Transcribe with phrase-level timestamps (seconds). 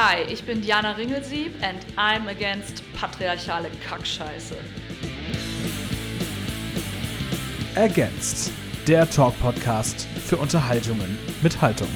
[0.00, 4.54] Hi, ich bin Diana Ringelsieb and I'm against patriarchale Kackscheiße.
[7.74, 8.52] Against,
[8.86, 11.88] der Talk-Podcast für Unterhaltungen mit Haltung.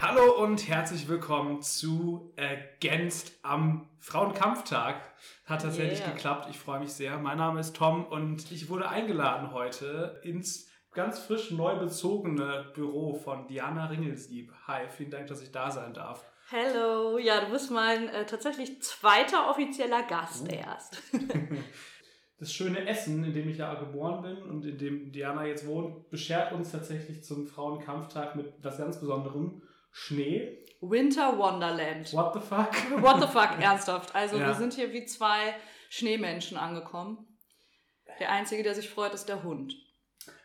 [0.00, 5.00] Hallo und herzlich willkommen zu Against am Frauenkampftag.
[5.46, 6.10] Hat tatsächlich yeah.
[6.10, 6.46] geklappt.
[6.48, 7.18] Ich freue mich sehr.
[7.18, 13.14] Mein Name ist Tom und ich wurde eingeladen heute ins ganz frisch neu bezogene Büro
[13.14, 14.52] von Diana Ringelsieb.
[14.66, 16.24] Hi, vielen Dank, dass ich da sein darf.
[16.50, 20.54] Hallo, ja, du bist mein äh, tatsächlich zweiter offizieller Gast oh.
[20.54, 21.02] erst.
[22.38, 26.10] das schöne Essen, in dem ich ja geboren bin und in dem Diana jetzt wohnt,
[26.10, 29.62] beschert uns tatsächlich zum Frauenkampftag mit was ganz Besonderem.
[29.94, 30.58] Schnee.
[30.80, 32.12] Winter Wonderland.
[32.12, 33.02] What the fuck?
[33.02, 34.14] What the fuck, ernsthaft.
[34.14, 34.48] Also ja.
[34.48, 35.54] wir sind hier wie zwei
[35.90, 37.26] Schneemenschen angekommen.
[38.18, 39.74] Der Einzige, der sich freut, ist der Hund.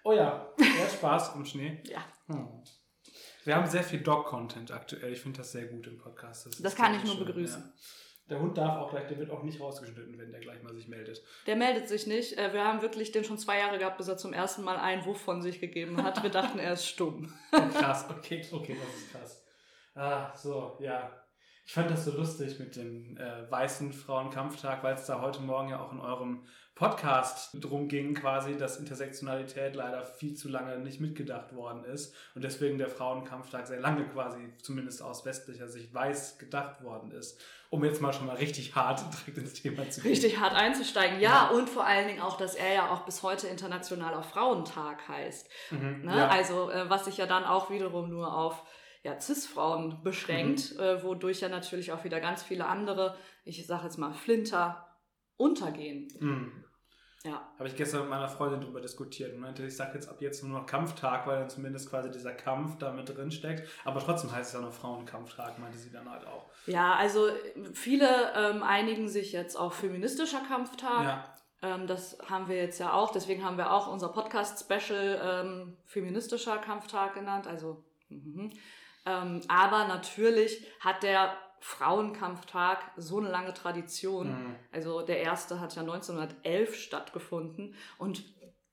[0.08, 1.84] Oh ja, der Spaß im Schnee.
[1.90, 2.00] Ja.
[2.28, 2.48] Hm.
[3.44, 5.12] Wir haben sehr viel Dog-Content aktuell.
[5.12, 6.46] Ich finde das sehr gut im Podcast.
[6.46, 7.62] Das, das kann ich nur schön, begrüßen.
[7.62, 7.74] Ja.
[8.30, 10.88] Der Hund darf auch gleich, der wird auch nicht rausgeschnitten, wenn der gleich mal sich
[10.88, 11.22] meldet.
[11.46, 12.38] Der meldet sich nicht.
[12.38, 15.04] Äh, wir haben wirklich den schon zwei Jahre gehabt, bis er zum ersten Mal einen
[15.05, 16.24] Wuff von sich gegeben hat.
[16.24, 17.34] Wir dachten, er ist stumm.
[17.52, 19.46] krass, okay, okay, das ist krass.
[19.94, 21.12] Ah, so, ja.
[21.66, 25.68] Ich fand das so lustig mit dem äh, weißen Frauenkampftag, weil es da heute Morgen
[25.68, 26.46] ja auch in eurem
[26.78, 32.44] Podcast drum ging, quasi, dass Intersektionalität leider viel zu lange nicht mitgedacht worden ist und
[32.44, 37.42] deswegen der Frauenkampftag sehr lange quasi, zumindest aus westlicher Sicht, weiß gedacht worden ist.
[37.70, 40.12] Um jetzt mal schon mal richtig hart direkt ins Thema zu gehen.
[40.12, 41.58] Richtig hart einzusteigen, ja, ja.
[41.58, 45.50] und vor allen Dingen auch, dass er ja auch bis heute Internationaler Frauentag heißt.
[45.72, 46.16] Mhm, ne?
[46.16, 46.28] ja.
[46.28, 48.64] Also, äh, was sich ja dann auch wiederum nur auf
[49.04, 50.80] ja, Cis-Frauen beschränkt, mhm.
[50.80, 54.88] äh, wodurch ja natürlich auch wieder ganz viele andere, ich sage jetzt mal Flinter,
[55.38, 56.08] untergehen.
[56.20, 56.64] Mhm.
[57.28, 57.42] Ja.
[57.58, 60.44] Habe ich gestern mit meiner Freundin darüber diskutiert und meinte, ich sage jetzt ab jetzt
[60.44, 63.68] nur noch Kampftag, weil dann zumindest quasi dieser Kampf da mit drin steckt.
[63.84, 66.46] Aber trotzdem heißt es ja noch Frauenkampftag, meinte sie dann halt auch.
[66.66, 67.28] Ja, also
[67.74, 71.04] viele ähm, einigen sich jetzt auf feministischer Kampftag.
[71.04, 71.36] Ja.
[71.62, 76.58] Ähm, das haben wir jetzt ja auch, deswegen haben wir auch unser Podcast-Special ähm, feministischer
[76.60, 77.48] Kampftag genannt.
[77.48, 78.52] Also, mhm.
[79.06, 84.29] Ähm, aber natürlich hat der Frauenkampftag so eine lange Tradition.
[84.29, 84.56] Mhm.
[84.72, 88.23] Also der erste hat ja 1911 stattgefunden und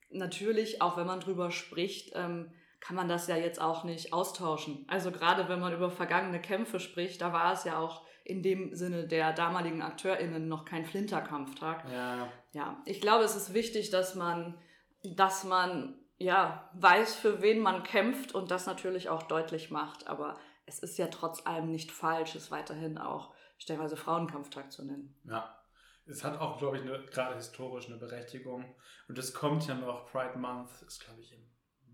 [0.09, 4.85] natürlich, auch wenn man drüber spricht, ähm, kann man das ja jetzt auch nicht austauschen.
[4.87, 8.73] Also gerade wenn man über vergangene Kämpfe spricht, da war es ja auch in dem
[8.75, 11.83] Sinne der damaligen AkteurInnen noch kein Flinterkampftag.
[11.91, 12.27] Ja.
[12.53, 14.57] ja, ich glaube, es ist wichtig, dass man,
[15.03, 20.07] dass man ja weiß, für wen man kämpft und das natürlich auch deutlich macht.
[20.07, 25.15] Aber es ist ja trotz allem nicht falsch, es weiterhin auch stellenweise Frauenkampftag zu nennen.
[25.23, 25.59] Ja.
[26.07, 28.75] Es hat auch, glaube ich, eine, gerade historisch eine Berechtigung.
[29.07, 31.43] Und es kommt ja noch, Pride Month ist, glaube ich, im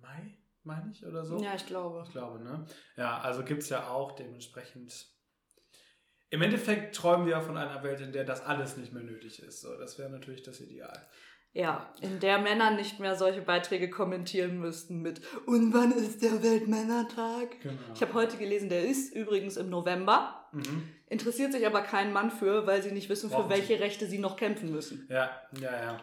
[0.02, 1.38] Mai, meine ich, oder so?
[1.38, 2.04] Ja, ich glaube.
[2.06, 2.66] Ich glaube, ne?
[2.98, 5.08] Ja, also gibt es ja auch dementsprechend.
[6.30, 9.42] Im Endeffekt träumen wir ja von einer Welt, in der das alles nicht mehr nötig
[9.42, 9.62] ist.
[9.62, 11.10] So, das wäre natürlich das Ideal.
[11.54, 16.42] Ja, in der Männer nicht mehr solche Beiträge kommentieren müssten mit Und wann ist der
[16.42, 17.60] Weltmännertag?
[17.62, 17.76] Genau.
[17.94, 20.48] Ich habe heute gelesen, der ist übrigens im November.
[20.54, 20.88] Mhm.
[21.08, 24.38] Interessiert sich aber kein Mann für, weil sie nicht wissen, für welche Rechte sie noch
[24.38, 25.06] kämpfen müssen.
[25.10, 25.30] Ja,
[25.60, 26.00] ja, ja.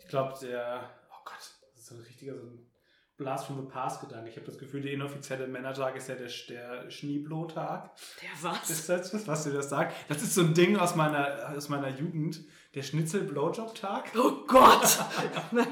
[0.00, 2.66] Ich glaube, der, oh Gott, das ist so ein richtiger so ein
[3.16, 4.28] Blast from the Past Gedanke.
[4.28, 7.90] Ich habe das Gefühl, der inoffizielle Männertag ist ja der, der Schneeblo-Tag.
[8.20, 8.68] Der was?
[8.68, 9.94] Ist das was, was dir das sagt?
[10.08, 12.44] Das ist so ein Ding aus meiner, aus meiner Jugend.
[12.76, 14.12] Der Schnitzel-Blowjob-Tag?
[14.16, 14.98] Oh Gott!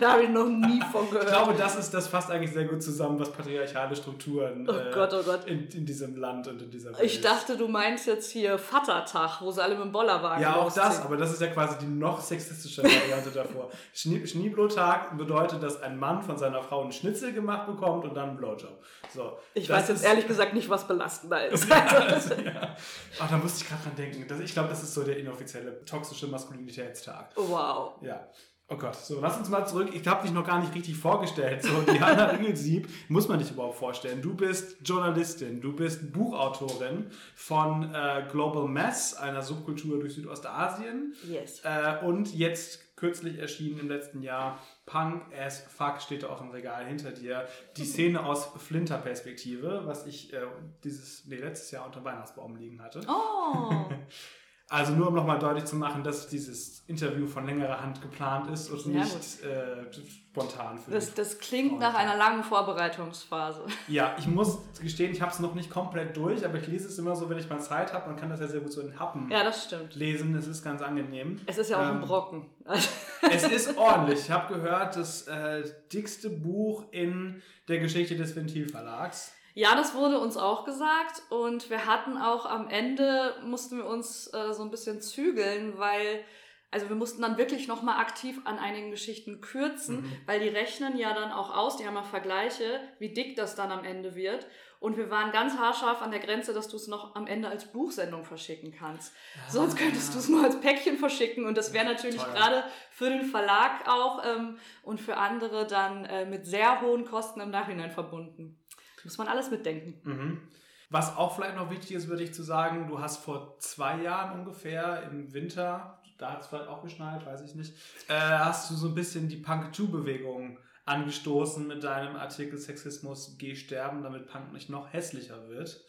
[0.00, 1.24] da habe ich noch nie von gehört.
[1.24, 4.90] Ich glaube, das, ist, das fasst eigentlich sehr gut zusammen, was patriarchale Strukturen oh äh,
[4.92, 5.44] Gott, oh Gott.
[5.44, 7.02] In, in diesem Land und in dieser Welt.
[7.02, 10.72] Ich dachte, du meinst jetzt hier Vatertag, wo sie alle mit dem Bollerwagen Ja, auch
[10.72, 13.70] das, aber das ist ja quasi die noch sexistische Variante davor.
[13.92, 18.38] Schneeblo-Tag bedeutet, dass ein Mann von seiner Frau einen Schnitzel gemacht bekommt und dann einen
[18.38, 18.82] Blowjob.
[19.12, 21.68] So, ich weiß jetzt ehrlich gesagt nicht, was belastender ist.
[21.68, 22.76] ja, also, ja.
[23.20, 24.24] Ach, da musste ich gerade dran denken.
[24.26, 27.30] Das, ich glaube, das ist so der inoffizielle toxische Maskulinität Hochzeitstag.
[27.36, 28.02] Wow.
[28.02, 28.28] Ja.
[28.66, 29.90] Oh Gott, so, lass uns mal zurück.
[29.92, 31.62] Ich habe dich noch gar nicht richtig vorgestellt.
[31.62, 34.22] So, Diana Ringelsieb muss man dich überhaupt vorstellen.
[34.22, 41.14] Du bist Journalistin, du bist Buchautorin von äh, Global Mess, einer Subkultur durch Südostasien.
[41.28, 41.60] Yes.
[41.62, 46.48] Äh, und jetzt kürzlich erschienen im letzten Jahr Punk as Fuck steht da auch im
[46.48, 47.46] Regal hinter dir.
[47.76, 50.40] Die Szene aus Flinter-Perspektive, was ich äh,
[50.84, 53.02] dieses, nee, letztes Jahr unter Weihnachtsbaum liegen hatte.
[53.06, 53.84] Oh!
[54.70, 58.70] Also nur um nochmal deutlich zu machen, dass dieses Interview von längerer Hand geplant ist
[58.70, 59.92] und Sehr nicht äh,
[60.32, 63.66] spontan für das, das klingt nach einer langen Vorbereitungsphase.
[63.88, 66.98] Ja, ich muss gestehen, ich habe es noch nicht komplett durch, aber ich lese es
[66.98, 68.08] immer so, wenn ich mal Zeit habe.
[68.08, 69.94] Man kann das ja sehr gut so in Happen ja, das stimmt.
[69.94, 70.32] lesen.
[70.32, 71.40] Das ist ganz angenehm.
[71.44, 72.46] Es ist ja auch ähm, ein Brocken.
[73.30, 74.20] es ist ordentlich.
[74.20, 75.62] Ich habe gehört, das äh,
[75.92, 79.34] dickste Buch in der Geschichte des Ventilverlags.
[79.56, 84.26] Ja, das wurde uns auch gesagt und wir hatten auch am Ende, mussten wir uns
[84.34, 86.24] äh, so ein bisschen zügeln, weil,
[86.72, 90.16] also wir mussten dann wirklich nochmal aktiv an einigen Geschichten kürzen, mhm.
[90.26, 93.70] weil die rechnen ja dann auch aus, die haben ja Vergleiche, wie dick das dann
[93.70, 94.44] am Ende wird.
[94.80, 97.72] Und wir waren ganz haarscharf an der Grenze, dass du es noch am Ende als
[97.72, 99.14] Buchsendung verschicken kannst.
[99.34, 101.46] Ah, Sonst könntest du es nur als Päckchen verschicken.
[101.46, 106.26] Und das wäre natürlich gerade für den Verlag auch ähm, und für andere dann äh,
[106.26, 108.62] mit sehr hohen Kosten im Nachhinein verbunden.
[109.04, 110.00] Muss man alles mitdenken.
[110.02, 110.48] Mhm.
[110.90, 114.38] Was auch vielleicht noch wichtig ist, würde ich zu sagen, du hast vor zwei Jahren
[114.38, 117.74] ungefähr im Winter, da hat es vielleicht auch geschneit, weiß ich nicht,
[118.08, 124.02] äh, hast du so ein bisschen die Punk-2-Bewegung angestoßen mit deinem Artikel Sexismus, geh sterben,
[124.02, 125.80] damit Punk nicht noch hässlicher wird.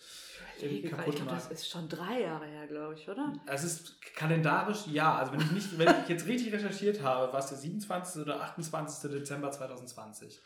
[0.58, 3.34] Ich glaube, das ist schon drei Jahre her, glaube ich, oder?
[3.46, 5.18] Es ist kalendarisch, ja.
[5.18, 8.22] Also wenn ich nicht, wenn ich jetzt richtig recherchiert habe, war es der 27.
[8.22, 9.12] oder 28.
[9.12, 10.42] Dezember 2020.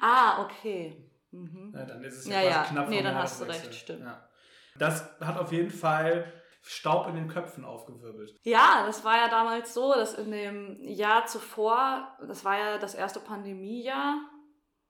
[0.00, 0.96] Ah, okay.
[1.34, 1.72] Mhm.
[1.74, 2.62] Ja, dann ist es ja, ja, ja.
[2.64, 4.02] knapp Nee, dann hast du recht, stimmt.
[4.02, 4.28] Ja.
[4.76, 6.32] Das hat auf jeden Fall
[6.62, 8.34] Staub in den Köpfen aufgewirbelt.
[8.42, 12.94] Ja, das war ja damals so, dass in dem Jahr zuvor, das war ja das
[12.94, 14.18] erste Pandemiejahr,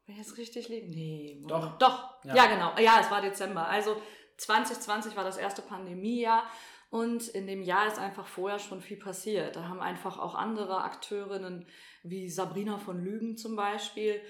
[0.06, 0.88] wenn ich jetzt richtig liege?
[0.88, 1.42] Nee.
[1.48, 1.78] Doch.
[1.78, 2.34] Doch, ja.
[2.34, 2.72] ja genau.
[2.78, 3.66] Ja, es war Dezember.
[3.66, 3.96] Also
[4.36, 6.44] 2020 war das erste Pandemiejahr.
[6.90, 9.56] Und in dem Jahr ist einfach vorher schon viel passiert.
[9.56, 11.66] Da haben einfach auch andere Akteurinnen,
[12.04, 14.20] wie Sabrina von Lügen zum Beispiel,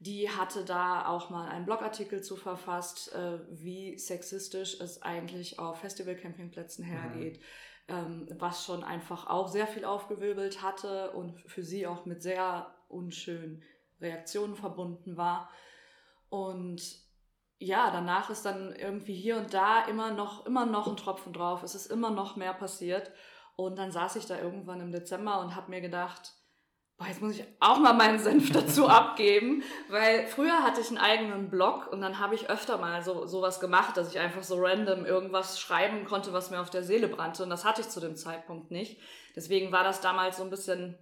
[0.00, 5.80] die hatte da auch mal einen Blogartikel zu verfasst, äh, wie sexistisch es eigentlich auf
[5.80, 6.90] Festivalcampingplätzen mhm.
[6.90, 7.40] hergeht,
[7.88, 7.94] mhm.
[7.94, 12.72] ähm, was schon einfach auch sehr viel aufgewirbelt hatte und für sie auch mit sehr
[12.88, 13.62] unschönen
[14.00, 15.50] Reaktionen verbunden war.
[16.28, 16.80] Und
[17.58, 21.64] ja, danach ist dann irgendwie hier und da immer noch, immer noch ein Tropfen drauf.
[21.64, 23.10] Es ist immer noch mehr passiert.
[23.56, 26.37] Und dann saß ich da irgendwann im Dezember und habe mir gedacht,
[26.98, 30.98] boah, jetzt muss ich auch mal meinen Senf dazu abgeben, weil früher hatte ich einen
[30.98, 34.56] eigenen Blog und dann habe ich öfter mal so sowas gemacht, dass ich einfach so
[34.58, 38.00] random irgendwas schreiben konnte, was mir auf der Seele brannte und das hatte ich zu
[38.00, 39.00] dem Zeitpunkt nicht.
[39.36, 40.98] Deswegen war das damals so ein bisschen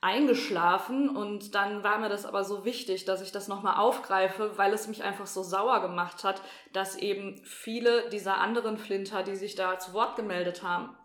[0.00, 4.72] eingeschlafen und dann war mir das aber so wichtig, dass ich das nochmal aufgreife, weil
[4.72, 6.42] es mich einfach so sauer gemacht hat,
[6.72, 10.96] dass eben viele dieser anderen Flinter, die sich da zu Wort gemeldet haben,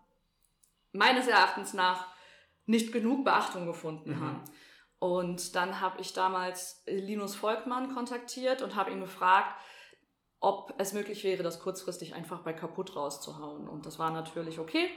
[0.93, 2.07] meines Erachtens nach
[2.67, 4.21] nicht genug Beachtung gefunden mhm.
[4.21, 4.43] haben.
[4.99, 9.55] Und dann habe ich damals Linus Volkmann kontaktiert und habe ihn gefragt,
[10.39, 13.67] ob es möglich wäre, das kurzfristig einfach bei kaputt rauszuhauen.
[13.67, 14.89] Und das war natürlich okay.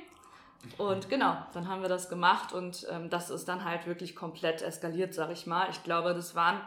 [0.77, 4.61] Und genau, dann haben wir das gemacht und ähm, das ist dann halt wirklich komplett
[4.61, 5.71] eskaliert, sag ich mal.
[5.71, 6.61] Ich glaube, das waren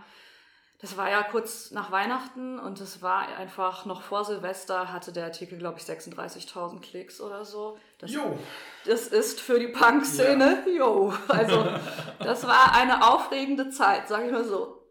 [0.79, 5.25] das war ja kurz nach Weihnachten und es war einfach noch vor Silvester hatte der
[5.25, 7.77] Artikel, glaube ich, 36.000 Klicks oder so.
[7.99, 8.37] Das, jo.
[8.85, 10.73] das ist für die Punk-Szene, ja.
[10.73, 11.13] jo.
[11.29, 11.65] Also,
[12.19, 14.83] das war eine aufregende Zeit, sage ich mal so.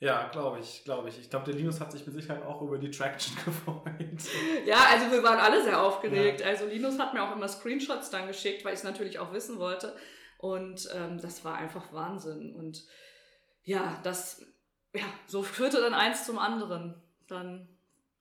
[0.00, 1.18] Ja, glaube ich, glaube ich.
[1.18, 4.22] Ich glaube, der Linus hat sich mit Sicherheit auch über die Traction gefreut.
[4.64, 6.40] Ja, also wir waren alle sehr aufgeregt.
[6.40, 6.46] Ja.
[6.46, 9.58] Also Linus hat mir auch immer Screenshots dann geschickt, weil ich es natürlich auch wissen
[9.58, 9.96] wollte.
[10.38, 12.54] Und ähm, das war einfach Wahnsinn.
[12.54, 12.84] Und
[13.64, 14.46] ja, das
[14.98, 16.94] ja, so führte dann eins zum anderen.
[17.26, 17.68] Dann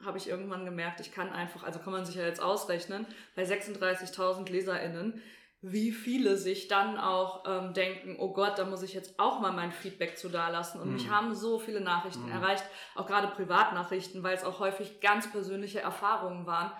[0.03, 3.43] habe ich irgendwann gemerkt, ich kann einfach, also kann man sich ja jetzt ausrechnen, bei
[3.43, 5.21] 36.000 LeserInnen,
[5.61, 9.51] wie viele sich dann auch ähm, denken, oh Gott, da muss ich jetzt auch mal
[9.51, 10.79] mein Feedback zu da lassen.
[10.79, 10.93] Und mhm.
[10.93, 12.31] mich haben so viele Nachrichten mhm.
[12.31, 12.63] erreicht,
[12.95, 16.71] auch gerade Privatnachrichten, weil es auch häufig ganz persönliche Erfahrungen waren.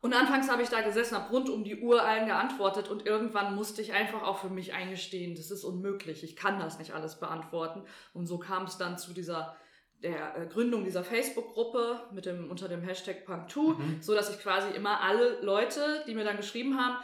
[0.00, 3.54] Und anfangs habe ich da gesessen, habe rund um die Uhr allen geantwortet und irgendwann
[3.54, 7.20] musste ich einfach auch für mich eingestehen, das ist unmöglich, ich kann das nicht alles
[7.20, 7.82] beantworten.
[8.14, 9.56] Und so kam es dann zu dieser
[10.02, 13.98] der äh, Gründung dieser Facebook-Gruppe mit dem unter dem Hashtag Punk2, mhm.
[14.00, 16.96] so dass ich quasi immer alle Leute, die mir dann geschrieben haben,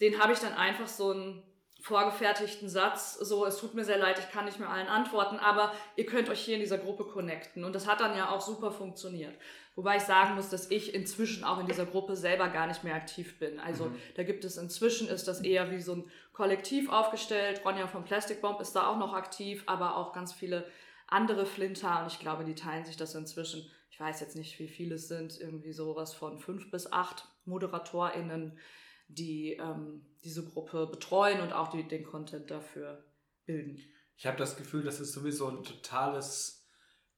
[0.00, 1.42] denen habe ich dann einfach so einen
[1.84, 5.70] vorgefertigten Satz, so es tut mir sehr leid, ich kann nicht mehr allen antworten, aber
[5.96, 8.72] ihr könnt euch hier in dieser Gruppe connecten und das hat dann ja auch super
[8.72, 9.34] funktioniert.
[9.74, 12.94] Wobei ich sagen muss, dass ich inzwischen auch in dieser Gruppe selber gar nicht mehr
[12.94, 13.60] aktiv bin.
[13.60, 13.96] Also mhm.
[14.14, 17.60] da gibt es inzwischen, ist das eher wie so ein Kollektiv aufgestellt.
[17.66, 20.64] Ronja von Plastic Bomb ist da auch noch aktiv, aber auch ganz viele
[21.06, 23.70] andere Flinter und ich glaube, die teilen sich das inzwischen.
[23.90, 28.58] Ich weiß jetzt nicht, wie viele es sind, irgendwie sowas von fünf bis acht ModeratorInnen,
[29.14, 33.04] die ähm, diese Gruppe betreuen und auch die, den Content dafür
[33.46, 33.78] bilden.
[34.16, 36.66] Ich habe das Gefühl, das ist sowieso ein totales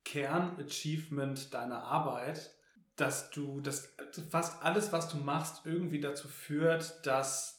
[0.05, 2.55] Kernachievement deiner Arbeit,
[2.97, 3.95] dass du, dass
[4.31, 7.57] fast alles, was du machst, irgendwie dazu führt, dass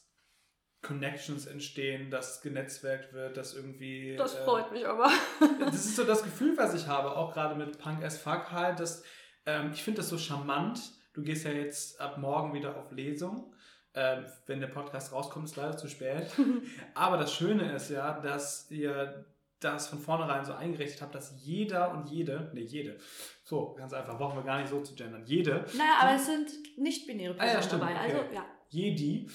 [0.82, 4.15] Connections entstehen, dass genetzwerkt wird, dass irgendwie.
[4.15, 5.12] Das äh, freut mich aber.
[5.60, 8.79] das ist so das Gefühl, was ich habe, auch gerade mit Punk as Fuck halt,
[8.79, 9.03] dass
[9.46, 10.79] ähm, ich finde das so charmant.
[11.13, 13.53] Du gehst ja jetzt ab morgen wieder auf Lesung.
[13.99, 16.27] Ähm, wenn der Podcast rauskommt, ist leider zu spät.
[16.93, 19.25] aber das Schöne ist ja, dass ihr
[19.59, 22.97] das von vornherein so eingerichtet habe, dass jeder und jede, nee, jede,
[23.43, 25.65] so, ganz einfach, brauchen wir gar nicht so zu gendern, jede.
[25.73, 28.45] Naja, aber es sind nicht-binäre Personen ah, ja, dabei, also ja.
[28.69, 29.27] Jedi,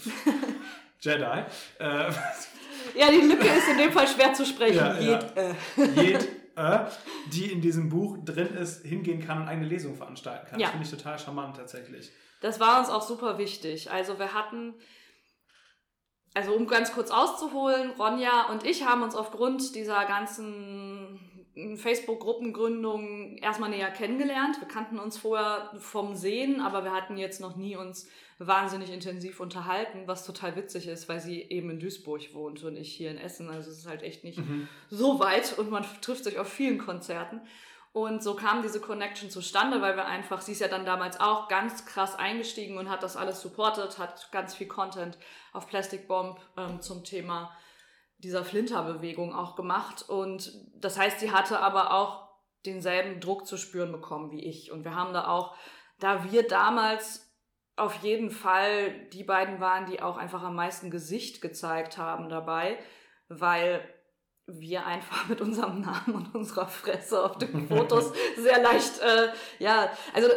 [1.00, 1.24] Jedi.
[1.80, 2.12] Äh,
[2.94, 4.76] ja, die Lücke ist in dem Fall schwer zu sprechen.
[4.76, 5.42] Ja, Jed, ja.
[5.42, 6.02] Äh.
[6.04, 6.78] Jed, äh,
[7.32, 10.60] die in diesem Buch drin ist, hingehen kann und eine Lesung veranstalten kann.
[10.60, 10.66] Ja.
[10.66, 12.12] Das finde ich total charmant tatsächlich.
[12.42, 13.90] Das war uns auch super wichtig.
[13.90, 14.74] Also wir hatten
[16.34, 21.20] also um ganz kurz auszuholen, Ronja und ich haben uns aufgrund dieser ganzen
[21.76, 24.58] Facebook-Gruppengründung erstmal näher kennengelernt.
[24.58, 28.08] Wir kannten uns vorher vom Sehen, aber wir hatten jetzt noch nie uns
[28.38, 32.94] wahnsinnig intensiv unterhalten, was total witzig ist, weil sie eben in Duisburg wohnt und ich
[32.94, 33.50] hier in Essen.
[33.50, 34.66] Also es ist halt echt nicht mhm.
[34.88, 37.42] so weit und man trifft sich auf vielen Konzerten.
[37.92, 41.48] Und so kam diese Connection zustande, weil wir einfach, sie ist ja dann damals auch
[41.48, 45.18] ganz krass eingestiegen und hat das alles supportet, hat ganz viel Content
[45.52, 47.54] auf Plastic Bomb ähm, zum Thema
[48.16, 50.08] dieser Flinterbewegung auch gemacht.
[50.08, 52.30] Und das heißt, sie hatte aber auch
[52.64, 54.72] denselben Druck zu spüren bekommen wie ich.
[54.72, 55.54] Und wir haben da auch,
[55.98, 57.30] da wir damals
[57.76, 62.78] auf jeden Fall die beiden waren, die auch einfach am meisten Gesicht gezeigt haben dabei,
[63.28, 63.86] weil
[64.60, 69.28] wir einfach mit unserem Namen und unserer Fresse auf den Fotos sehr leicht, äh,
[69.58, 70.28] ja, also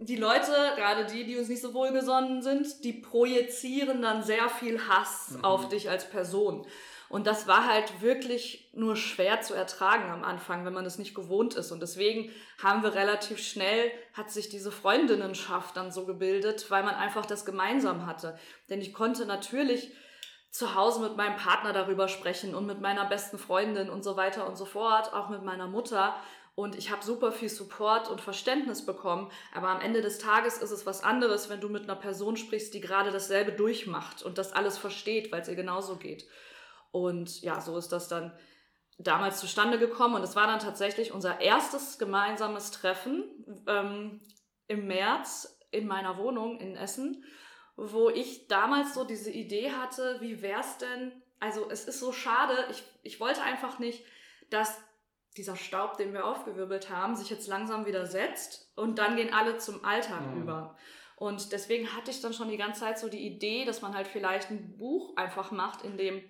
[0.00, 4.80] die Leute, gerade die, die uns nicht so wohlgesonnen sind, die projizieren dann sehr viel
[4.88, 5.44] Hass mhm.
[5.44, 6.66] auf dich als Person.
[7.10, 11.12] Und das war halt wirklich nur schwer zu ertragen am Anfang, wenn man es nicht
[11.12, 11.72] gewohnt ist.
[11.72, 12.30] Und deswegen
[12.62, 17.44] haben wir relativ schnell, hat sich diese Freundinnenschaft dann so gebildet, weil man einfach das
[17.44, 18.38] gemeinsam hatte.
[18.68, 19.90] Denn ich konnte natürlich
[20.50, 24.48] zu Hause mit meinem Partner darüber sprechen und mit meiner besten Freundin und so weiter
[24.48, 26.16] und so fort, auch mit meiner Mutter.
[26.56, 29.30] Und ich habe super viel Support und Verständnis bekommen.
[29.54, 32.74] Aber am Ende des Tages ist es was anderes, wenn du mit einer Person sprichst,
[32.74, 36.26] die gerade dasselbe durchmacht und das alles versteht, weil es ihr genauso geht.
[36.90, 38.36] Und ja, so ist das dann
[38.98, 40.16] damals zustande gekommen.
[40.16, 43.24] Und es war dann tatsächlich unser erstes gemeinsames Treffen
[43.68, 44.20] ähm,
[44.66, 47.24] im März in meiner Wohnung in Essen
[47.80, 52.66] wo ich damals so diese Idee hatte, wie wär's denn, also es ist so schade,
[52.70, 54.04] ich, ich wollte einfach nicht,
[54.50, 54.78] dass
[55.38, 59.56] dieser Staub, den wir aufgewirbelt haben, sich jetzt langsam wieder setzt und dann gehen alle
[59.56, 60.42] zum Alltag mhm.
[60.42, 60.76] über.
[61.16, 64.08] Und deswegen hatte ich dann schon die ganze Zeit so die Idee, dass man halt
[64.08, 66.22] vielleicht ein Buch einfach macht, in dem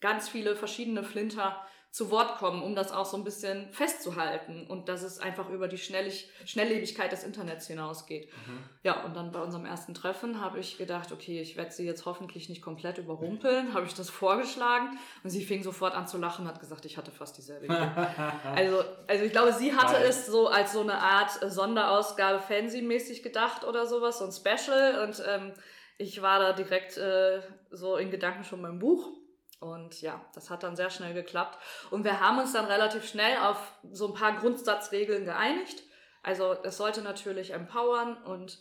[0.00, 4.90] ganz viele verschiedene Flinter zu Wort kommen, um das auch so ein bisschen festzuhalten und
[4.90, 8.28] dass es einfach über die Schnellig Schnelllebigkeit des Internets hinausgeht.
[8.46, 8.58] Mhm.
[8.82, 12.04] Ja, und dann bei unserem ersten Treffen habe ich gedacht, okay, ich werde sie jetzt
[12.04, 16.42] hoffentlich nicht komplett überrumpeln, habe ich das vorgeschlagen und sie fing sofort an zu lachen
[16.42, 17.74] und hat gesagt, ich hatte fast dieselbe Idee.
[18.54, 20.10] also, also ich glaube, sie hatte Nein.
[20.10, 25.22] es so als so eine Art Sonderausgabe Fancy-mäßig gedacht oder sowas, so ein Special und
[25.26, 25.54] ähm,
[25.96, 29.16] ich war da direkt äh, so in Gedanken schon beim Buch
[29.58, 31.58] und ja, das hat dann sehr schnell geklappt.
[31.90, 35.82] Und wir haben uns dann relativ schnell auf so ein paar Grundsatzregeln geeinigt.
[36.22, 38.58] Also es sollte natürlich empowern und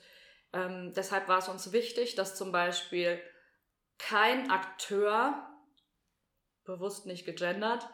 [0.54, 3.20] ähm, deshalb war es uns wichtig, dass zum Beispiel
[3.98, 5.48] kein Akteur,
[6.64, 7.88] bewusst nicht gegendert,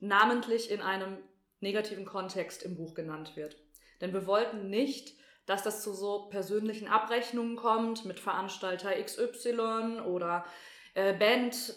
[0.00, 1.18] namentlich in einem
[1.60, 3.56] negativen Kontext im Buch genannt wird.
[4.00, 5.16] Denn wir wollten nicht,
[5.46, 10.44] dass das zu so persönlichen Abrechnungen kommt mit Veranstalter XY oder
[10.94, 11.76] äh, Band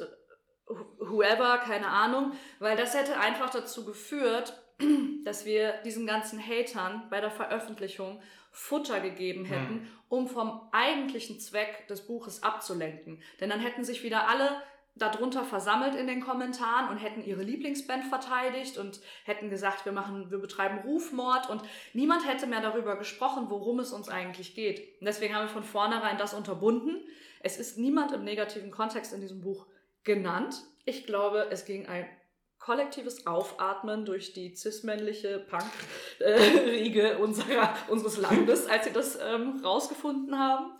[0.99, 4.53] whoever, keine Ahnung, weil das hätte einfach dazu geführt,
[5.25, 8.21] dass wir diesen ganzen Hatern bei der Veröffentlichung
[8.51, 9.88] Futter gegeben hätten, hm.
[10.09, 13.21] um vom eigentlichen Zweck des Buches abzulenken.
[13.39, 14.61] Denn dann hätten sich wieder alle
[14.95, 20.29] darunter versammelt in den Kommentaren und hätten ihre Lieblingsband verteidigt und hätten gesagt, wir machen,
[20.29, 21.61] wir betreiben Rufmord und
[21.93, 24.99] niemand hätte mehr darüber gesprochen, worum es uns eigentlich geht.
[24.99, 26.97] Und deswegen haben wir von vornherein das unterbunden.
[27.39, 29.67] Es ist niemand im negativen Kontext in diesem Buch
[30.09, 30.63] genannt.
[30.85, 32.09] Ich glaube, es ging ein
[32.57, 40.71] kollektives Aufatmen durch die cis-männliche Punk-Riege unserer, unseres Landes, als sie das ähm, rausgefunden haben.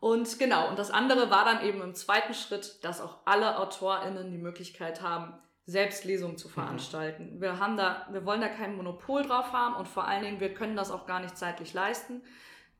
[0.00, 4.30] Und genau, und das andere war dann eben im zweiten Schritt, dass auch alle AutorInnen
[4.30, 5.32] die Möglichkeit haben,
[5.64, 6.52] Selbstlesungen zu mhm.
[6.52, 7.36] veranstalten.
[7.36, 7.40] Mhm.
[7.40, 10.52] Wir haben da, wir wollen da kein Monopol drauf haben und vor allen Dingen, wir
[10.52, 12.22] können das auch gar nicht zeitlich leisten.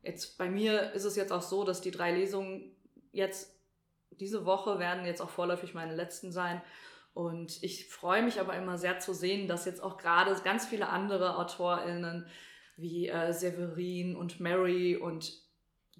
[0.02, 2.76] Jetzt bei mir ist es jetzt auch so, dass die drei Lesungen
[3.10, 3.57] jetzt
[4.10, 6.62] diese Woche werden jetzt auch vorläufig meine letzten sein.
[7.14, 10.88] Und ich freue mich aber immer sehr zu sehen, dass jetzt auch gerade ganz viele
[10.88, 12.26] andere AutorInnen
[12.76, 15.32] wie äh, Severin und Mary und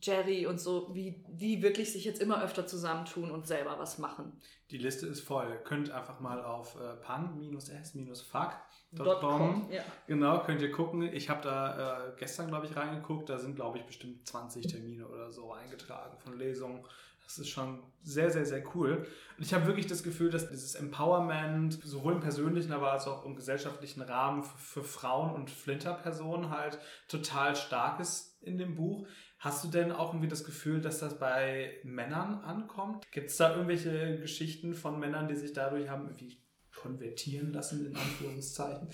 [0.00, 4.40] Jerry und so, wie die wirklich sich jetzt immer öfter zusammentun und selber was machen.
[4.70, 5.60] Die Liste ist voll.
[5.64, 9.68] Könnt einfach mal auf äh, pan-s-fuck.com.
[9.70, 9.82] Ja.
[10.06, 11.02] Genau, könnt ihr gucken.
[11.02, 13.28] Ich habe da äh, gestern, glaube ich, reingeguckt.
[13.28, 16.84] Da sind, glaube ich, bestimmt 20 Termine oder so eingetragen von Lesungen.
[17.28, 19.06] Das ist schon sehr, sehr, sehr cool.
[19.36, 23.26] Und ich habe wirklich das Gefühl, dass dieses Empowerment sowohl im persönlichen, aber als auch
[23.26, 29.06] im gesellschaftlichen Rahmen für, für Frauen und Flinterpersonen halt total stark ist in dem Buch.
[29.38, 33.04] Hast du denn auch irgendwie das Gefühl, dass das bei Männern ankommt?
[33.12, 36.42] Gibt es da irgendwelche Geschichten von Männern, die sich dadurch haben irgendwie
[36.74, 38.88] konvertieren lassen, in Anführungszeichen?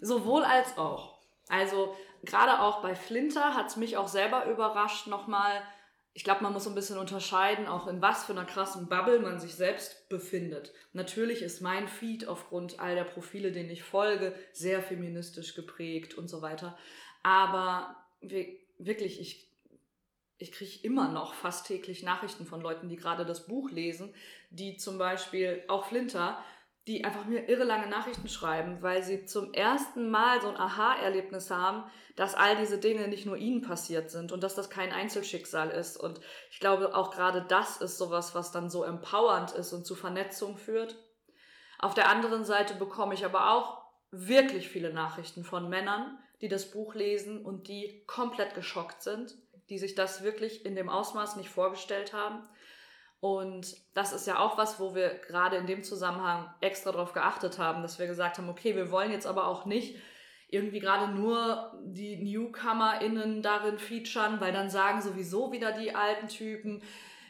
[0.00, 1.20] Sowohl als auch.
[1.46, 1.94] Also
[2.24, 5.62] gerade auch bei Flinter hat es mich auch selber überrascht nochmal,
[6.18, 9.38] ich glaube, man muss ein bisschen unterscheiden, auch in was für einer krassen Bubble man
[9.38, 10.72] sich selbst befindet.
[10.92, 16.26] Natürlich ist mein Feed aufgrund all der Profile, denen ich folge, sehr feministisch geprägt und
[16.26, 16.76] so weiter.
[17.22, 19.48] Aber wirklich, ich,
[20.38, 24.12] ich kriege immer noch fast täglich Nachrichten von Leuten, die gerade das Buch lesen,
[24.50, 26.44] die zum Beispiel, auch Flinter,
[26.88, 31.50] die einfach mir irre lange Nachrichten schreiben, weil sie zum ersten Mal so ein Aha-Erlebnis
[31.50, 31.84] haben,
[32.16, 35.98] dass all diese Dinge nicht nur ihnen passiert sind und dass das kein Einzelschicksal ist.
[35.98, 36.18] Und
[36.50, 40.56] ich glaube, auch gerade das ist sowas, was dann so empowernd ist und zu Vernetzung
[40.56, 40.96] führt.
[41.78, 46.70] Auf der anderen Seite bekomme ich aber auch wirklich viele Nachrichten von Männern, die das
[46.70, 49.36] Buch lesen und die komplett geschockt sind,
[49.68, 52.48] die sich das wirklich in dem Ausmaß nicht vorgestellt haben
[53.20, 57.58] und das ist ja auch was, wo wir gerade in dem Zusammenhang extra darauf geachtet
[57.58, 59.96] haben, dass wir gesagt haben, okay, wir wollen jetzt aber auch nicht
[60.50, 66.82] irgendwie gerade nur die NewcomerInnen darin featuren, weil dann sagen sowieso wieder die alten Typen,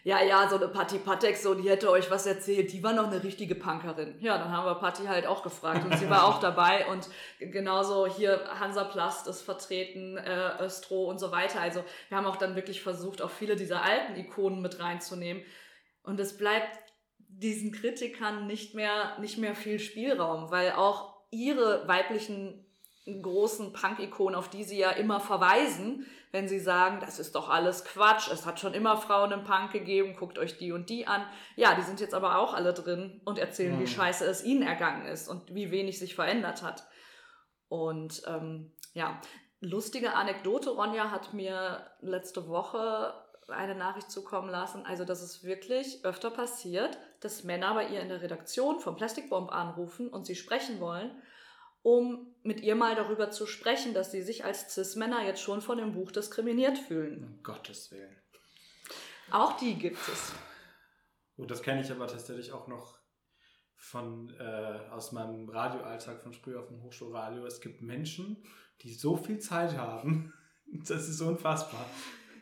[0.04, 3.09] ja, ja, so eine Patti Patek, so, die hätte euch was erzählt, die war noch
[3.09, 4.14] eine richtige Punkerin.
[4.21, 7.09] Ja, dann haben wir Patti halt auch gefragt und sie war auch dabei und
[7.40, 11.61] genauso hier Hansaplast ist vertreten, äh, Östro und so weiter.
[11.61, 15.42] Also wir haben auch dann wirklich versucht, auch viele dieser alten Ikonen mit reinzunehmen,
[16.08, 16.78] und es bleibt
[17.18, 22.64] diesen Kritikern nicht mehr, nicht mehr viel Spielraum, weil auch ihre weiblichen
[23.04, 27.84] großen Punk-Ikonen, auf die sie ja immer verweisen, wenn sie sagen, das ist doch alles
[27.84, 31.26] Quatsch, es hat schon immer Frauen im Punk gegeben, guckt euch die und die an.
[31.56, 33.80] Ja, die sind jetzt aber auch alle drin und erzählen, mhm.
[33.80, 36.86] wie scheiße es ihnen ergangen ist und wie wenig sich verändert hat.
[37.68, 39.20] Und ähm, ja,
[39.60, 43.12] lustige Anekdote, Ronja hat mir letzte Woche
[43.49, 44.84] eine Nachricht zukommen lassen.
[44.84, 49.50] Also, dass es wirklich öfter passiert, dass Männer bei ihr in der Redaktion vom Plastikbomb
[49.50, 51.11] anrufen und sie sprechen wollen,
[51.82, 55.78] um mit ihr mal darüber zu sprechen, dass sie sich als Cis-Männer jetzt schon von
[55.78, 57.25] dem Buch diskriminiert fühlen.
[57.25, 58.17] Um Gottes Willen.
[59.30, 60.32] Auch die gibt es.
[61.37, 62.99] Gut, das kenne ich aber tatsächlich auch noch
[63.76, 67.47] von äh, aus meinem Radioalltag von früher auf dem Hochschulradio.
[67.47, 68.43] Es gibt Menschen,
[68.82, 70.32] die so viel Zeit haben,
[70.67, 71.87] das ist unfassbar.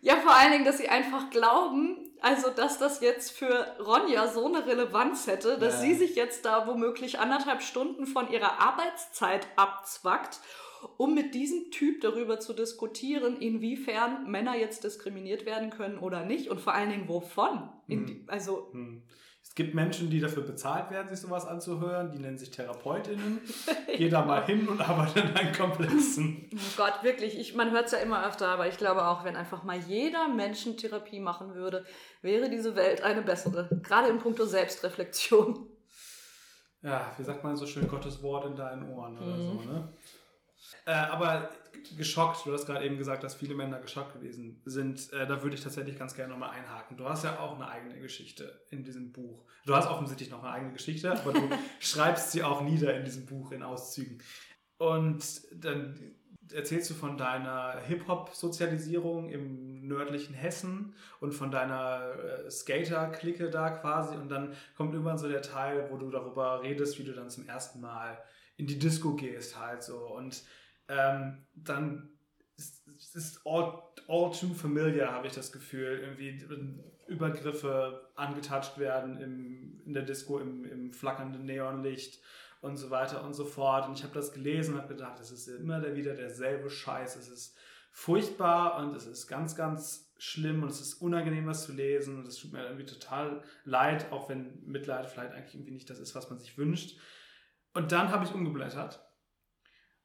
[0.06, 4.46] Ja, vor allen Dingen, dass sie einfach glauben, also dass das jetzt für Ronja so
[4.46, 5.80] eine Relevanz hätte, dass ja.
[5.80, 10.38] sie sich jetzt da womöglich anderthalb Stunden von ihrer Arbeitszeit abzwackt,
[10.96, 16.50] um mit diesem Typ darüber zu diskutieren, inwiefern Männer jetzt diskriminiert werden können oder nicht
[16.50, 17.68] und vor allen Dingen wovon.
[17.88, 18.06] Hm.
[18.06, 19.02] Die, also hm
[19.56, 22.12] gibt Menschen, die dafür bezahlt werden, sich sowas anzuhören.
[22.12, 23.40] Die nennen sich TherapeutInnen.
[23.96, 26.48] Geh da mal hin und arbeite in deinen Komplexen.
[26.54, 27.38] Oh Gott, wirklich.
[27.38, 30.28] Ich, man hört es ja immer öfter, aber ich glaube auch, wenn einfach mal jeder
[30.28, 31.86] Menschen Therapie machen würde,
[32.20, 33.68] wäre diese Welt eine bessere.
[33.82, 35.66] Gerade im Punkto Selbstreflexion.
[36.82, 39.58] Ja, wie sagt man so schön, Gottes Wort in deinen Ohren oder mhm.
[39.58, 39.88] so, ne?
[40.84, 41.48] Äh, aber
[41.96, 45.12] geschockt, du hast gerade eben gesagt, dass viele Männer geschockt gewesen sind.
[45.12, 46.96] Äh, da würde ich tatsächlich ganz gerne nochmal einhaken.
[46.96, 49.44] Du hast ja auch eine eigene Geschichte in diesem Buch.
[49.64, 51.48] Du hast offensichtlich noch eine eigene Geschichte, aber du
[51.80, 54.22] schreibst sie auch nieder in diesem Buch in Auszügen.
[54.78, 56.16] Und dann
[56.52, 64.16] erzählst du von deiner Hip-Hop-Sozialisierung im nördlichen Hessen und von deiner äh, Skater-Clique da quasi.
[64.16, 67.48] Und dann kommt irgendwann so der Teil, wo du darüber redest, wie du dann zum
[67.48, 68.18] ersten Mal
[68.56, 69.98] in die Disco gehst halt so.
[69.98, 70.44] Und
[70.88, 72.10] ähm, dann
[72.56, 76.00] ist, ist all, all too familiar, habe ich das Gefühl.
[76.00, 76.44] Irgendwie
[77.06, 82.20] Übergriffe angetatscht werden im, in der Disco im, im flackernden Neonlicht
[82.60, 83.88] und so weiter und so fort.
[83.88, 87.16] Und ich habe das gelesen und habe gedacht, es ist immer wieder derselbe Scheiß.
[87.16, 87.56] Es ist
[87.92, 92.26] furchtbar und es ist ganz, ganz schlimm und es ist unangenehm, was zu lesen und
[92.26, 96.14] es tut mir irgendwie total leid, auch wenn Mitleid vielleicht eigentlich irgendwie nicht das ist,
[96.14, 96.98] was man sich wünscht.
[97.74, 99.05] Und dann habe ich umgeblättert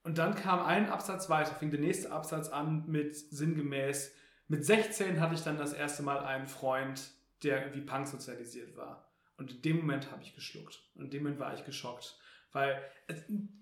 [0.04, 4.14] und dann kam ein Absatz weiter, fing der nächste Absatz an mit sinngemäß,
[4.48, 7.12] mit 16 hatte ich dann das erste Mal einen Freund,
[7.44, 9.10] der irgendwie Punk sozialisiert war.
[9.38, 10.84] Und in dem Moment habe ich geschluckt.
[10.96, 12.20] Und in dem Moment war ich geschockt.
[12.52, 12.82] Weil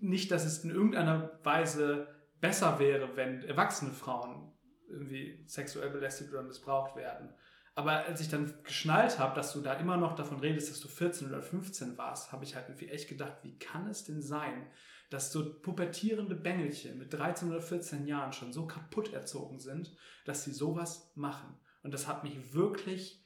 [0.00, 2.08] nicht, dass es in irgendeiner Weise
[2.40, 4.52] besser wäre, wenn erwachsene Frauen
[4.88, 7.32] irgendwie sexuell belästigt oder missbraucht werden.
[7.76, 10.88] Aber als ich dann geschnallt habe, dass du da immer noch davon redest, dass du
[10.88, 14.66] 14 oder 15 warst, habe ich halt irgendwie echt gedacht, wie kann es denn sein,
[15.10, 19.94] dass so pubertierende Bengelchen mit 13 oder 14 Jahren schon so kaputt erzogen sind,
[20.24, 21.58] dass sie sowas machen.
[21.82, 23.24] Und das hat mich wirklich,